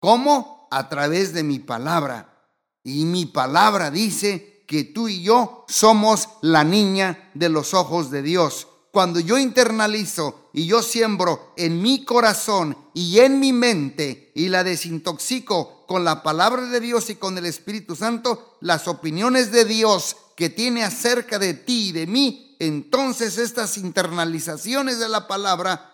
¿Cómo? 0.00 0.66
A 0.72 0.88
través 0.88 1.34
de 1.34 1.44
mi 1.44 1.60
palabra. 1.60 2.50
Y 2.82 3.04
mi 3.04 3.26
palabra 3.26 3.92
dice 3.92 4.64
que 4.66 4.82
tú 4.82 5.06
y 5.06 5.22
yo 5.22 5.64
somos 5.68 6.28
la 6.42 6.64
niña 6.64 7.30
de 7.34 7.48
los 7.48 7.74
ojos 7.74 8.10
de 8.10 8.22
Dios. 8.22 8.66
Cuando 8.96 9.20
yo 9.20 9.36
internalizo 9.36 10.48
y 10.54 10.64
yo 10.64 10.82
siembro 10.82 11.52
en 11.58 11.82
mi 11.82 12.06
corazón 12.06 12.74
y 12.94 13.18
en 13.18 13.38
mi 13.40 13.52
mente 13.52 14.32
y 14.34 14.48
la 14.48 14.64
desintoxico 14.64 15.84
con 15.86 16.02
la 16.02 16.22
palabra 16.22 16.62
de 16.62 16.80
Dios 16.80 17.10
y 17.10 17.16
con 17.16 17.36
el 17.36 17.44
Espíritu 17.44 17.94
Santo 17.94 18.56
las 18.62 18.88
opiniones 18.88 19.52
de 19.52 19.66
Dios 19.66 20.16
que 20.34 20.48
tiene 20.48 20.82
acerca 20.82 21.38
de 21.38 21.52
ti 21.52 21.88
y 21.88 21.92
de 21.92 22.06
mí, 22.06 22.56
entonces 22.58 23.36
estas 23.36 23.76
internalizaciones 23.76 24.98
de 24.98 25.10
la 25.10 25.28
palabra 25.28 25.92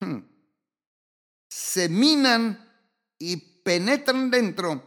hmm, 0.00 0.18
se 1.48 1.88
minan 1.88 2.76
y 3.20 3.36
penetran 3.36 4.32
dentro 4.32 4.82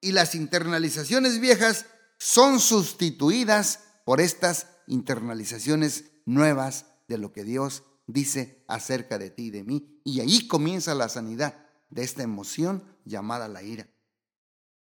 y 0.00 0.12
las 0.12 0.36
internalizaciones 0.36 1.40
viejas 1.40 1.86
son 2.18 2.60
sustituidas 2.60 3.80
por 4.04 4.20
estas 4.20 4.68
internalizaciones 4.86 6.04
nuevas 6.24 6.86
de 7.08 7.18
lo 7.18 7.32
que 7.32 7.44
Dios 7.44 7.82
dice 8.06 8.64
acerca 8.68 9.18
de 9.18 9.30
ti 9.30 9.44
y 9.44 9.50
de 9.50 9.64
mí. 9.64 10.00
Y 10.04 10.20
ahí 10.20 10.46
comienza 10.48 10.94
la 10.94 11.08
sanidad 11.08 11.54
de 11.90 12.02
esta 12.02 12.22
emoción 12.22 12.84
llamada 13.04 13.48
la 13.48 13.62
ira. 13.62 13.88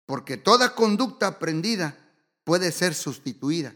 Porque 0.06 0.38
toda 0.38 0.76
conducta 0.76 1.28
aprendida 1.28 1.98
puede 2.44 2.72
ser 2.72 2.94
sustituida 2.94 3.76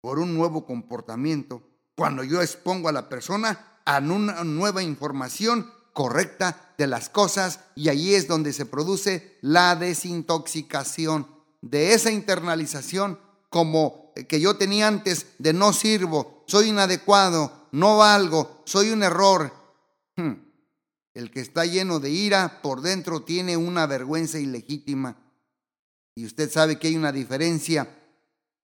por 0.00 0.18
un 0.18 0.34
nuevo 0.34 0.66
comportamiento 0.66 1.62
cuando 1.94 2.24
yo 2.24 2.42
expongo 2.42 2.88
a 2.88 2.92
la 2.92 3.08
persona 3.08 3.78
a 3.84 3.98
una 3.98 4.44
nueva 4.44 4.82
información 4.82 5.70
correcta 5.92 6.74
de 6.78 6.86
las 6.86 7.08
cosas 7.08 7.60
y 7.74 7.88
ahí 7.88 8.14
es 8.14 8.26
donde 8.26 8.52
se 8.52 8.66
produce 8.66 9.38
la 9.40 9.76
desintoxicación 9.76 11.28
de 11.60 11.94
esa 11.94 12.10
internalización 12.10 13.18
como 13.52 14.12
que 14.28 14.40
yo 14.40 14.56
tenía 14.56 14.88
antes 14.88 15.26
de 15.38 15.52
no 15.52 15.72
sirvo, 15.72 16.42
soy 16.46 16.70
inadecuado, 16.70 17.68
no 17.70 17.98
valgo, 17.98 18.62
soy 18.64 18.90
un 18.90 19.02
error. 19.02 19.52
Hmm. 20.16 20.32
El 21.14 21.30
que 21.30 21.40
está 21.40 21.66
lleno 21.66 22.00
de 22.00 22.10
ira 22.10 22.62
por 22.62 22.80
dentro 22.80 23.22
tiene 23.22 23.58
una 23.58 23.86
vergüenza 23.86 24.38
ilegítima. 24.38 25.18
Y 26.14 26.24
usted 26.24 26.50
sabe 26.50 26.78
que 26.78 26.88
hay 26.88 26.96
una 26.96 27.12
diferencia 27.12 27.94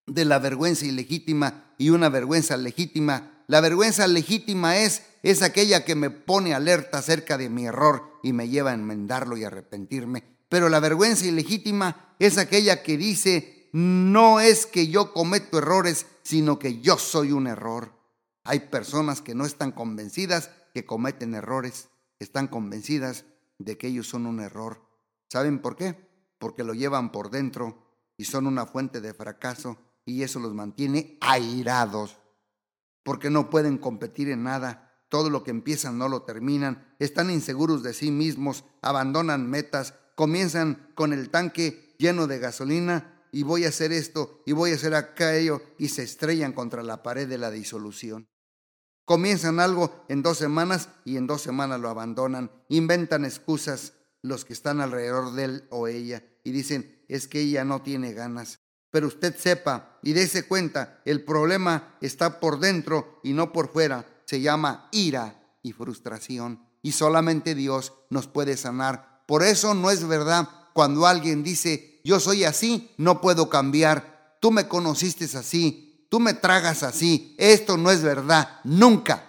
de 0.06 0.24
la 0.24 0.38
vergüenza 0.38 0.86
ilegítima 0.86 1.74
y 1.76 1.90
una 1.90 2.08
vergüenza 2.08 2.56
legítima. 2.56 3.44
La 3.46 3.60
vergüenza 3.60 4.06
legítima 4.06 4.78
es, 4.78 5.02
es 5.22 5.42
aquella 5.42 5.84
que 5.84 5.96
me 5.96 6.08
pone 6.08 6.54
alerta 6.54 6.98
acerca 6.98 7.36
de 7.36 7.50
mi 7.50 7.66
error 7.66 8.18
y 8.22 8.32
me 8.32 8.48
lleva 8.48 8.70
a 8.70 8.74
enmendarlo 8.74 9.36
y 9.36 9.44
arrepentirme. 9.44 10.24
Pero 10.48 10.70
la 10.70 10.80
vergüenza 10.80 11.26
ilegítima 11.26 12.14
es 12.18 12.38
aquella 12.38 12.82
que 12.82 12.96
dice, 12.96 13.57
no 13.72 14.40
es 14.40 14.66
que 14.66 14.88
yo 14.88 15.12
cometo 15.12 15.58
errores, 15.58 16.06
sino 16.22 16.58
que 16.58 16.80
yo 16.80 16.98
soy 16.98 17.32
un 17.32 17.46
error. 17.46 17.92
Hay 18.44 18.60
personas 18.60 19.20
que 19.20 19.34
no 19.34 19.44
están 19.44 19.72
convencidas 19.72 20.50
que 20.72 20.84
cometen 20.84 21.34
errores 21.34 21.88
están 22.18 22.48
convencidas 22.48 23.24
de 23.58 23.76
que 23.76 23.88
ellos 23.88 24.08
son 24.08 24.26
un 24.26 24.40
error. 24.40 24.82
¿Saben 25.28 25.60
por 25.60 25.76
qué? 25.76 26.08
Porque 26.38 26.64
lo 26.64 26.74
llevan 26.74 27.12
por 27.12 27.30
dentro 27.30 27.78
y 28.16 28.24
son 28.24 28.46
una 28.46 28.66
fuente 28.66 29.00
de 29.00 29.14
fracaso 29.14 29.78
y 30.04 30.22
eso 30.22 30.40
los 30.40 30.54
mantiene 30.54 31.18
airados. 31.20 32.18
Porque 33.02 33.30
no 33.30 33.50
pueden 33.50 33.78
competir 33.78 34.28
en 34.30 34.42
nada, 34.42 35.02
todo 35.08 35.30
lo 35.30 35.42
que 35.42 35.50
empiezan 35.50 35.98
no 35.98 36.08
lo 36.08 36.22
terminan, 36.22 36.94
están 36.98 37.30
inseguros 37.30 37.82
de 37.82 37.94
sí 37.94 38.10
mismos, 38.10 38.64
abandonan 38.82 39.48
metas, 39.48 39.94
comienzan 40.14 40.90
con 40.94 41.12
el 41.12 41.30
tanque 41.30 41.94
lleno 41.98 42.26
de 42.26 42.38
gasolina 42.38 43.17
y 43.32 43.42
voy 43.42 43.64
a 43.64 43.68
hacer 43.68 43.92
esto 43.92 44.42
y 44.46 44.52
voy 44.52 44.72
a 44.72 44.74
hacer 44.74 44.94
aquello 44.94 45.62
y 45.78 45.88
se 45.88 46.02
estrellan 46.02 46.52
contra 46.52 46.82
la 46.82 47.02
pared 47.02 47.28
de 47.28 47.38
la 47.38 47.50
disolución. 47.50 48.28
Comienzan 49.04 49.58
algo 49.58 50.04
en 50.08 50.22
dos 50.22 50.38
semanas 50.38 50.90
y 51.04 51.16
en 51.16 51.26
dos 51.26 51.40
semanas 51.40 51.80
lo 51.80 51.88
abandonan. 51.88 52.50
Inventan 52.68 53.24
excusas 53.24 53.94
los 54.22 54.44
que 54.44 54.52
están 54.52 54.80
alrededor 54.80 55.32
de 55.32 55.44
él 55.44 55.68
o 55.70 55.88
ella 55.88 56.22
y 56.44 56.50
dicen, 56.50 57.04
es 57.08 57.26
que 57.26 57.40
ella 57.40 57.64
no 57.64 57.82
tiene 57.82 58.12
ganas. 58.12 58.60
Pero 58.90 59.06
usted 59.06 59.34
sepa 59.36 59.98
y 60.02 60.12
dése 60.12 60.46
cuenta, 60.46 61.00
el 61.04 61.24
problema 61.24 61.96
está 62.00 62.40
por 62.40 62.58
dentro 62.58 63.20
y 63.22 63.32
no 63.32 63.52
por 63.52 63.72
fuera. 63.72 64.06
Se 64.24 64.40
llama 64.40 64.88
ira 64.92 65.56
y 65.62 65.72
frustración. 65.72 66.66
Y 66.82 66.92
solamente 66.92 67.54
Dios 67.54 67.92
nos 68.10 68.26
puede 68.26 68.56
sanar. 68.56 69.24
Por 69.26 69.42
eso 69.42 69.74
no 69.74 69.90
es 69.90 70.06
verdad 70.06 70.48
cuando 70.72 71.06
alguien 71.06 71.42
dice, 71.42 71.97
yo 72.08 72.18
soy 72.20 72.44
así, 72.44 72.90
no 72.96 73.20
puedo 73.20 73.50
cambiar. 73.50 74.38
Tú 74.40 74.50
me 74.50 74.66
conociste 74.66 75.26
así, 75.36 76.06
tú 76.08 76.20
me 76.20 76.32
tragas 76.32 76.82
así. 76.82 77.34
Esto 77.36 77.76
no 77.76 77.90
es 77.90 78.00
verdad, 78.00 78.60
nunca. 78.64 79.26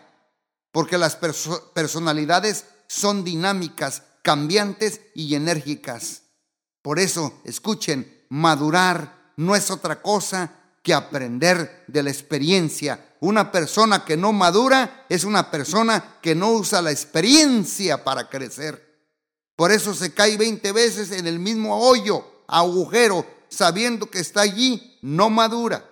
Porque 0.72 0.98
las 0.98 1.18
personalidades 1.18 2.64
son 2.88 3.26
dinámicas, 3.26 4.04
cambiantes 4.22 5.02
y 5.14 5.36
enérgicas. 5.36 6.22
Por 6.82 7.00
eso, 7.00 7.42
escuchen, 7.44 8.26
madurar 8.30 9.34
no 9.36 9.58
es 9.58 9.72
otra 9.72 10.02
cosa 10.02 10.54
que 10.82 10.94
aprender 10.94 11.84
de 11.88 12.02
la 12.02 12.12
experiencia. 12.12 13.14
Una 13.20 13.52
persona 13.52 14.06
que 14.06 14.16
no 14.16 14.32
madura 14.32 15.06
es 15.10 15.26
una 15.26 15.52
persona 15.52 16.16
que 16.22 16.34
no 16.34 16.52
usa 16.52 16.82
la 16.82 16.92
experiencia 16.92 18.06
para 18.06 18.30
crecer. 18.30 19.04
Por 19.58 19.74
eso 19.74 19.94
se 19.94 20.14
cae 20.14 20.38
20 20.38 20.72
veces 20.72 21.12
en 21.12 21.28
el 21.28 21.40
mismo 21.40 21.78
hoyo, 21.78 22.39
agujero, 22.50 23.26
sabiendo 23.48 24.10
que 24.10 24.20
está 24.20 24.42
allí, 24.42 24.98
no 25.02 25.30
madura. 25.30 25.90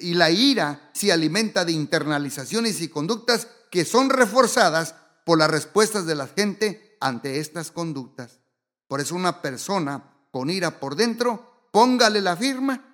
Y 0.00 0.14
la 0.14 0.30
ira 0.30 0.90
se 0.92 1.12
alimenta 1.12 1.64
de 1.64 1.72
internalizaciones 1.72 2.80
y 2.80 2.88
conductas 2.88 3.48
que 3.70 3.84
son 3.84 4.10
reforzadas 4.10 4.94
por 5.24 5.38
las 5.38 5.50
respuestas 5.50 6.06
de 6.06 6.14
la 6.14 6.26
gente 6.26 6.96
ante 7.00 7.38
estas 7.38 7.70
conductas. 7.70 8.40
Por 8.86 9.00
eso 9.00 9.14
una 9.14 9.42
persona 9.42 10.14
con 10.30 10.50
ira 10.50 10.80
por 10.80 10.96
dentro, 10.96 11.68
póngale 11.70 12.20
la 12.20 12.36
firma 12.36 12.84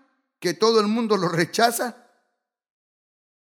que 0.41 0.55
todo 0.55 0.81
el 0.81 0.89
mundo 0.89 1.17
lo 1.17 1.29
rechaza 1.29 1.97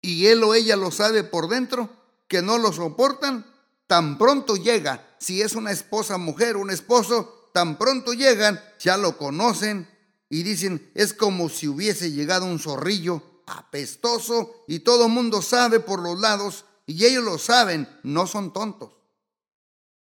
y 0.00 0.26
él 0.26 0.42
o 0.44 0.54
ella 0.54 0.76
lo 0.76 0.90
sabe 0.90 1.24
por 1.24 1.48
dentro, 1.48 1.90
que 2.28 2.42
no 2.42 2.58
lo 2.58 2.72
soportan, 2.72 3.46
tan 3.86 4.18
pronto 4.18 4.56
llega, 4.56 5.16
si 5.18 5.42
es 5.42 5.54
una 5.54 5.70
esposa 5.70 6.18
mujer, 6.18 6.56
un 6.56 6.70
esposo, 6.70 7.43
tan 7.54 7.78
pronto 7.78 8.12
llegan, 8.14 8.60
ya 8.80 8.96
lo 8.96 9.16
conocen 9.16 9.88
y 10.28 10.42
dicen, 10.42 10.90
es 10.92 11.14
como 11.14 11.48
si 11.48 11.68
hubiese 11.68 12.10
llegado 12.10 12.46
un 12.46 12.58
zorrillo 12.58 13.22
apestoso 13.46 14.64
y 14.66 14.80
todo 14.80 15.08
mundo 15.08 15.40
sabe 15.40 15.78
por 15.78 16.00
los 16.00 16.18
lados 16.18 16.64
y 16.84 17.04
ellos 17.04 17.22
lo 17.22 17.38
saben, 17.38 17.88
no 18.02 18.26
son 18.26 18.52
tontos. 18.52 18.96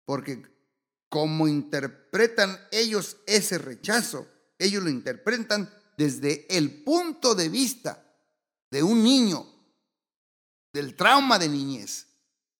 Porque 0.05 0.41
como 1.07 1.47
interpretan 1.47 2.59
ellos 2.71 3.17
ese 3.27 3.59
rechazo, 3.59 4.27
ellos 4.57 4.81
lo 4.81 4.89
interpretan 4.89 5.71
desde 5.99 6.47
el 6.49 6.83
punto 6.83 7.35
de 7.35 7.49
vista 7.49 8.11
de 8.71 8.81
un 8.81 9.03
niño, 9.03 9.45
del 10.73 10.95
trauma 10.95 11.37
de 11.37 11.49
niñez. 11.49 12.07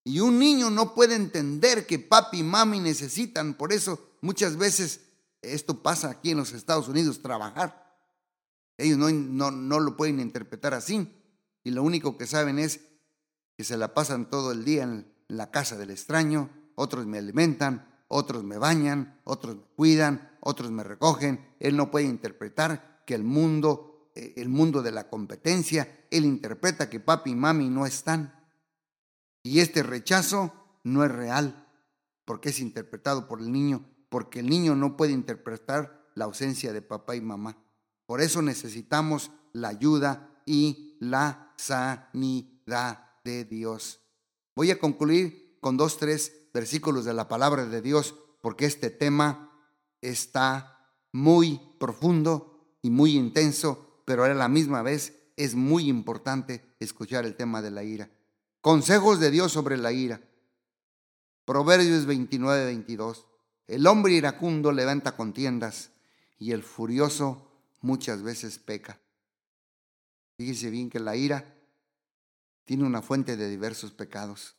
Y 0.03 0.19
un 0.19 0.37
niño 0.37 0.69
no 0.69 0.93
puede 0.93 1.15
entender 1.15 1.87
que 1.87 1.97
papi 1.97 2.41
y 2.41 2.43
mami 2.43 2.79
necesitan, 2.79 3.55
por 3.55 3.73
eso 3.73 4.11
muchas 4.25 4.57
veces 4.57 5.01
esto 5.41 5.83
pasa 5.83 6.09
aquí 6.09 6.31
en 6.31 6.37
los 6.37 6.51
Estados 6.51 6.87
Unidos, 6.87 7.21
trabajar. 7.21 7.85
Ellos 8.77 8.97
no, 8.97 9.51
no, 9.51 9.79
lo 9.79 9.95
pueden 9.95 10.19
interpretar 10.19 10.73
así. 10.73 11.09
Y 11.63 11.71
lo 11.71 11.83
único 11.83 12.17
que 12.17 12.27
saben 12.27 12.59
es 12.59 12.81
que 13.55 13.63
se 13.63 13.77
la 13.77 13.93
pasan 13.93 14.29
todo 14.29 14.51
el 14.51 14.65
día 14.65 14.83
en 14.83 15.13
la 15.27 15.51
casa 15.51 15.77
del 15.77 15.91
extraño, 15.91 16.49
otros 16.75 17.05
me 17.05 17.19
alimentan, 17.19 17.87
otros 18.07 18.43
me 18.43 18.57
bañan, 18.57 19.21
otros 19.23 19.55
me 19.55 19.63
cuidan, 19.75 20.37
otros 20.41 20.71
me 20.71 20.83
recogen. 20.83 21.55
Él 21.59 21.77
no 21.77 21.91
puede 21.91 22.05
interpretar 22.05 23.03
que 23.05 23.15
el 23.15 23.23
mundo, 23.23 24.11
eh, 24.15 24.33
el 24.37 24.49
mundo 24.49 24.81
de 24.81 24.91
la 24.91 25.07
competencia, 25.07 26.05
él 26.11 26.25
interpreta 26.25 26.89
que 26.89 26.99
papi 26.99 27.31
y 27.31 27.35
mami 27.35 27.69
no 27.69 27.85
están. 27.85 28.33
Y 29.43 29.59
este 29.59 29.83
rechazo 29.83 30.53
no 30.83 31.05
es 31.05 31.11
real, 31.11 31.67
porque 32.25 32.49
es 32.49 32.59
interpretado 32.59 33.27
por 33.27 33.39
el 33.39 33.51
niño, 33.51 33.85
porque 34.09 34.39
el 34.39 34.49
niño 34.49 34.75
no 34.75 34.97
puede 34.97 35.11
interpretar 35.11 36.05
la 36.15 36.25
ausencia 36.25 36.73
de 36.73 36.81
papá 36.81 37.15
y 37.15 37.21
mamá. 37.21 37.57
Por 38.05 38.21
eso 38.21 38.41
necesitamos 38.41 39.31
la 39.53 39.69
ayuda 39.69 40.41
y 40.45 40.97
la 40.99 41.53
sanidad 41.57 43.05
de 43.23 43.45
Dios. 43.45 44.01
Voy 44.55 44.71
a 44.71 44.79
concluir 44.79 45.57
con 45.59 45.77
dos, 45.77 45.97
tres 45.97 46.49
versículos 46.53 47.05
de 47.05 47.13
la 47.13 47.27
palabra 47.27 47.65
de 47.65 47.81
Dios, 47.81 48.15
porque 48.41 48.65
este 48.65 48.89
tema 48.89 49.51
está 50.01 50.89
muy 51.11 51.59
profundo 51.79 52.77
y 52.81 52.89
muy 52.89 53.15
intenso, 53.15 54.01
pero 54.05 54.23
a 54.23 54.33
la 54.33 54.47
misma 54.47 54.81
vez 54.81 55.17
es 55.37 55.55
muy 55.55 55.89
importante 55.89 56.75
escuchar 56.79 57.25
el 57.25 57.35
tema 57.35 57.61
de 57.61 57.71
la 57.71 57.83
ira. 57.83 58.09
Consejos 58.61 59.19
de 59.19 59.31
Dios 59.31 59.51
sobre 59.51 59.77
la 59.77 59.91
ira. 59.91 60.21
Proverbios 61.45 62.05
29, 62.05 62.65
22. 62.65 63.27
El 63.67 63.87
hombre 63.87 64.13
iracundo 64.13 64.71
levanta 64.71 65.15
contiendas 65.15 65.89
y 66.37 66.51
el 66.51 66.63
furioso 66.63 67.51
muchas 67.81 68.21
veces 68.21 68.59
peca. 68.59 68.99
Fíjese 70.37 70.69
bien 70.69 70.89
que 70.89 70.99
la 70.99 71.15
ira 71.15 71.55
tiene 72.65 72.83
una 72.83 73.01
fuente 73.01 73.37
de 73.37 73.49
diversos 73.49 73.91
pecados. 73.91 74.55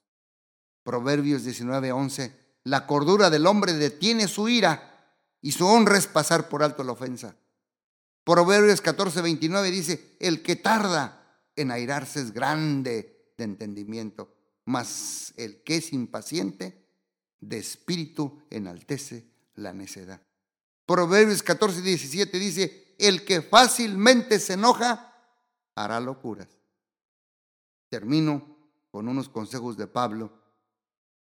Proverbios 0.82 1.44
19:11, 1.44 2.32
la 2.64 2.86
cordura 2.86 3.30
del 3.30 3.46
hombre 3.46 3.74
detiene 3.74 4.28
su 4.28 4.48
ira 4.48 5.14
y 5.40 5.52
su 5.52 5.66
honra 5.66 5.98
es 5.98 6.06
pasar 6.06 6.48
por 6.48 6.62
alto 6.62 6.82
la 6.82 6.92
ofensa. 6.92 7.36
Proverbios 8.24 8.82
14:29 8.82 9.70
dice, 9.70 10.16
el 10.18 10.42
que 10.42 10.56
tarda 10.56 11.42
en 11.54 11.70
airarse 11.70 12.20
es 12.20 12.32
grande 12.32 13.32
de 13.36 13.44
entendimiento, 13.44 14.34
mas 14.64 15.32
el 15.36 15.62
que 15.62 15.76
es 15.76 15.92
impaciente 15.92 16.85
de 17.40 17.58
espíritu 17.58 18.42
enaltece 18.50 19.30
la 19.54 19.72
necedad. 19.72 20.20
Proverbios 20.86 21.44
14:17 21.44 22.30
dice, 22.38 22.94
el 22.98 23.24
que 23.24 23.42
fácilmente 23.42 24.38
se 24.38 24.54
enoja 24.54 25.12
hará 25.74 26.00
locuras. 26.00 26.48
Termino 27.88 28.56
con 28.90 29.08
unos 29.08 29.28
consejos 29.28 29.76
de 29.76 29.86
Pablo 29.86 30.32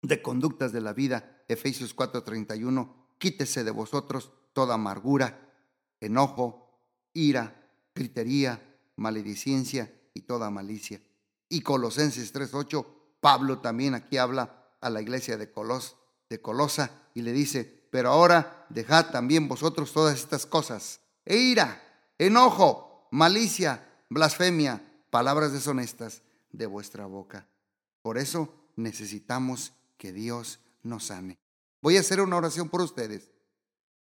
de 0.01 0.21
conductas 0.21 0.71
de 0.71 0.81
la 0.81 0.93
vida, 0.93 1.43
Efesios 1.47 1.95
4:31, 1.95 2.93
quítese 3.17 3.63
de 3.63 3.71
vosotros 3.71 4.31
toda 4.53 4.75
amargura, 4.75 5.51
enojo, 5.99 6.79
ira, 7.13 7.69
gritería, 7.93 8.77
maledicencia 8.95 9.91
y 10.13 10.21
toda 10.21 10.49
malicia. 10.49 11.01
Y 11.49 11.61
Colosenses 11.61 12.31
3:8, 12.33 12.85
Pablo 13.19 13.59
también 13.59 13.95
aquí 13.95 14.17
habla 14.17 14.54
a 14.85 14.91
la 14.91 15.01
iglesia 15.01 15.35
de 15.35 15.51
Colos, 15.51 15.97
de 16.29 16.39
Colosa 16.41 16.91
y 17.15 17.23
le 17.23 17.33
dice, 17.33 17.63
"Pero 17.89 18.11
ahora 18.11 18.67
dejad 18.69 19.09
también 19.09 19.47
vosotros 19.47 19.91
todas 19.91 20.15
estas 20.15 20.45
cosas: 20.45 20.99
e 21.25 21.37
ira, 21.37 21.81
enojo, 22.19 23.07
malicia, 23.11 23.83
blasfemia, 24.11 24.83
palabras 25.09 25.53
deshonestas 25.53 26.21
de 26.51 26.67
vuestra 26.67 27.07
boca. 27.07 27.47
Por 28.03 28.19
eso 28.19 28.53
necesitamos 28.75 29.73
que 29.97 30.13
Dios 30.13 30.59
nos 30.83 31.05
sane. 31.05 31.39
Voy 31.81 31.97
a 31.97 32.01
hacer 32.01 32.21
una 32.21 32.37
oración 32.37 32.69
por 32.69 32.81
ustedes 32.81 33.31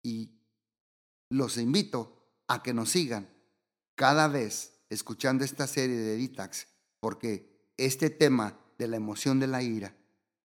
y 0.01 0.31
los 1.29 1.57
invito 1.57 2.25
a 2.47 2.63
que 2.63 2.73
nos 2.73 2.89
sigan 2.89 3.29
cada 3.95 4.27
vez 4.27 4.79
escuchando 4.89 5.43
esta 5.43 5.67
serie 5.67 5.97
de 5.97 6.15
Ditax, 6.15 6.67
porque 6.99 7.71
este 7.77 8.09
tema 8.09 8.57
de 8.79 8.87
la 8.87 8.97
emoción 8.97 9.39
de 9.39 9.47
la 9.47 9.61
ira 9.61 9.95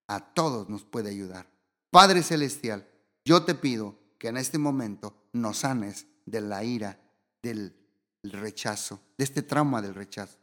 a 0.07 0.33
todos 0.33 0.69
nos 0.69 0.83
puede 0.83 1.09
ayudar. 1.09 1.47
Padre 1.91 2.23
Celestial, 2.23 2.87
yo 3.25 3.43
te 3.43 3.55
pido 3.55 3.97
que 4.17 4.29
en 4.29 4.37
este 4.37 4.57
momento 4.57 5.29
nos 5.33 5.59
sanes 5.59 6.07
de 6.25 6.41
la 6.41 6.63
ira, 6.63 6.99
del 7.41 7.75
rechazo, 8.23 9.01
de 9.17 9.23
este 9.23 9.41
trauma 9.41 9.81
del 9.81 9.95
rechazo 9.95 10.37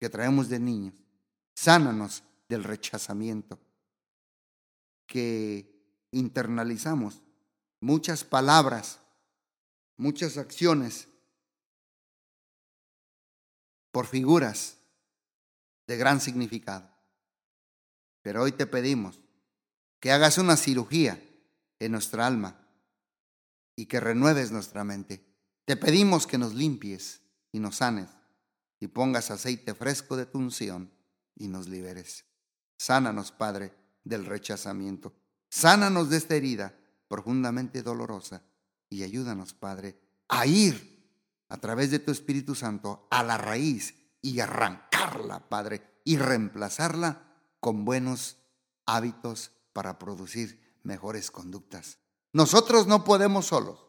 que 0.00 0.08
traemos 0.08 0.48
de 0.48 0.58
niños. 0.58 0.94
Sánanos 1.54 2.22
del 2.48 2.64
rechazamiento 2.64 3.58
que 5.06 6.06
internalizamos. 6.10 7.22
Muchas 7.80 8.24
palabras, 8.24 8.98
muchas 9.96 10.36
acciones 10.38 11.08
por 13.90 14.06
figuras 14.06 14.78
de 15.86 15.96
gran 15.96 16.20
significado. 16.20 16.93
Pero 18.24 18.42
hoy 18.42 18.52
te 18.52 18.66
pedimos 18.66 19.20
que 20.00 20.10
hagas 20.10 20.38
una 20.38 20.56
cirugía 20.56 21.22
en 21.78 21.92
nuestra 21.92 22.26
alma 22.26 22.58
y 23.76 23.84
que 23.84 24.00
renueves 24.00 24.50
nuestra 24.50 24.82
mente. 24.82 25.22
Te 25.66 25.76
pedimos 25.76 26.26
que 26.26 26.38
nos 26.38 26.54
limpies 26.54 27.20
y 27.52 27.60
nos 27.60 27.76
sanes 27.76 28.08
y 28.80 28.86
pongas 28.86 29.30
aceite 29.30 29.74
fresco 29.74 30.16
de 30.16 30.24
tu 30.24 30.38
unción 30.38 30.90
y 31.36 31.48
nos 31.48 31.68
liberes. 31.68 32.24
Sánanos, 32.78 33.30
Padre, 33.30 33.74
del 34.04 34.24
rechazamiento. 34.24 35.14
Sánanos 35.50 36.08
de 36.08 36.16
esta 36.16 36.34
herida 36.34 36.74
profundamente 37.08 37.82
dolorosa 37.82 38.42
y 38.88 39.02
ayúdanos, 39.02 39.52
Padre, 39.52 40.00
a 40.28 40.46
ir 40.46 41.12
a 41.50 41.58
través 41.58 41.90
de 41.90 41.98
tu 41.98 42.10
Espíritu 42.10 42.54
Santo 42.54 43.06
a 43.10 43.22
la 43.22 43.36
raíz 43.36 43.94
y 44.22 44.40
arrancarla, 44.40 45.46
Padre, 45.50 46.00
y 46.04 46.16
reemplazarla 46.16 47.33
con 47.64 47.86
buenos 47.86 48.36
hábitos 48.84 49.50
para 49.72 49.98
producir 49.98 50.78
mejores 50.82 51.30
conductas. 51.30 51.96
Nosotros 52.34 52.86
no 52.86 53.04
podemos 53.04 53.46
solos, 53.46 53.86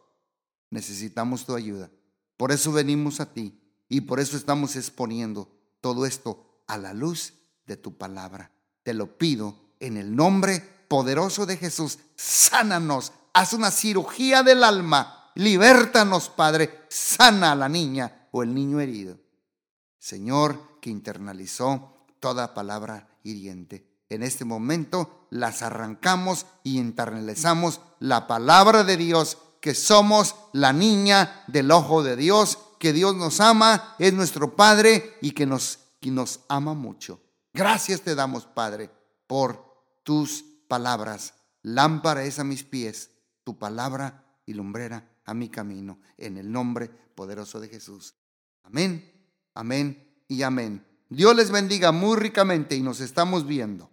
necesitamos 0.70 1.44
tu 1.44 1.54
ayuda. 1.54 1.90
Por 2.38 2.52
eso 2.52 2.72
venimos 2.72 3.20
a 3.20 3.34
ti 3.34 3.60
y 3.90 4.00
por 4.00 4.18
eso 4.18 4.38
estamos 4.38 4.76
exponiendo 4.76 5.50
todo 5.82 6.06
esto 6.06 6.62
a 6.66 6.78
la 6.78 6.94
luz 6.94 7.34
de 7.66 7.76
tu 7.76 7.98
palabra. 7.98 8.50
Te 8.82 8.94
lo 8.94 9.18
pido 9.18 9.74
en 9.78 9.98
el 9.98 10.16
nombre 10.16 10.60
poderoso 10.88 11.44
de 11.44 11.58
Jesús. 11.58 11.98
Sánanos, 12.16 13.12
haz 13.34 13.52
una 13.52 13.70
cirugía 13.70 14.42
del 14.42 14.64
alma, 14.64 15.32
libértanos, 15.34 16.30
Padre, 16.30 16.86
sana 16.88 17.52
a 17.52 17.56
la 17.56 17.68
niña 17.68 18.26
o 18.32 18.42
el 18.42 18.54
niño 18.54 18.80
herido. 18.80 19.18
Señor, 19.98 20.80
que 20.80 20.88
internalizó 20.88 22.06
toda 22.20 22.54
palabra 22.54 23.15
En 24.08 24.22
este 24.22 24.44
momento 24.44 25.26
las 25.30 25.62
arrancamos 25.62 26.46
y 26.62 26.78
internalizamos 26.78 27.80
la 27.98 28.26
palabra 28.26 28.84
de 28.84 28.96
Dios, 28.96 29.38
que 29.60 29.74
somos 29.74 30.36
la 30.52 30.72
niña 30.72 31.44
del 31.48 31.70
ojo 31.72 32.02
de 32.02 32.14
Dios, 32.14 32.58
que 32.78 32.92
Dios 32.92 33.16
nos 33.16 33.40
ama, 33.40 33.96
es 33.98 34.12
nuestro 34.12 34.54
Padre 34.54 35.16
y 35.20 35.32
que 35.32 35.46
nos, 35.46 35.80
que 36.00 36.10
nos 36.10 36.40
ama 36.48 36.74
mucho. 36.74 37.20
Gracias 37.52 38.02
te 38.02 38.14
damos, 38.14 38.46
Padre, 38.46 38.90
por 39.26 39.64
tus 40.04 40.44
palabras. 40.68 41.34
Lámpara 41.62 42.22
es 42.24 42.38
a 42.38 42.44
mis 42.44 42.62
pies, 42.62 43.10
tu 43.42 43.58
palabra 43.58 44.24
y 44.44 44.52
lumbrera 44.52 45.10
a 45.24 45.34
mi 45.34 45.48
camino, 45.48 45.98
en 46.16 46.36
el 46.36 46.52
nombre 46.52 46.88
poderoso 46.88 47.58
de 47.58 47.68
Jesús. 47.68 48.14
Amén, 48.62 49.12
amén 49.54 50.22
y 50.28 50.42
amén. 50.42 50.86
Dios 51.08 51.36
les 51.36 51.50
bendiga 51.50 51.92
muy 51.92 52.16
ricamente 52.16 52.74
y 52.74 52.82
nos 52.82 53.00
estamos 53.00 53.46
viendo. 53.46 53.90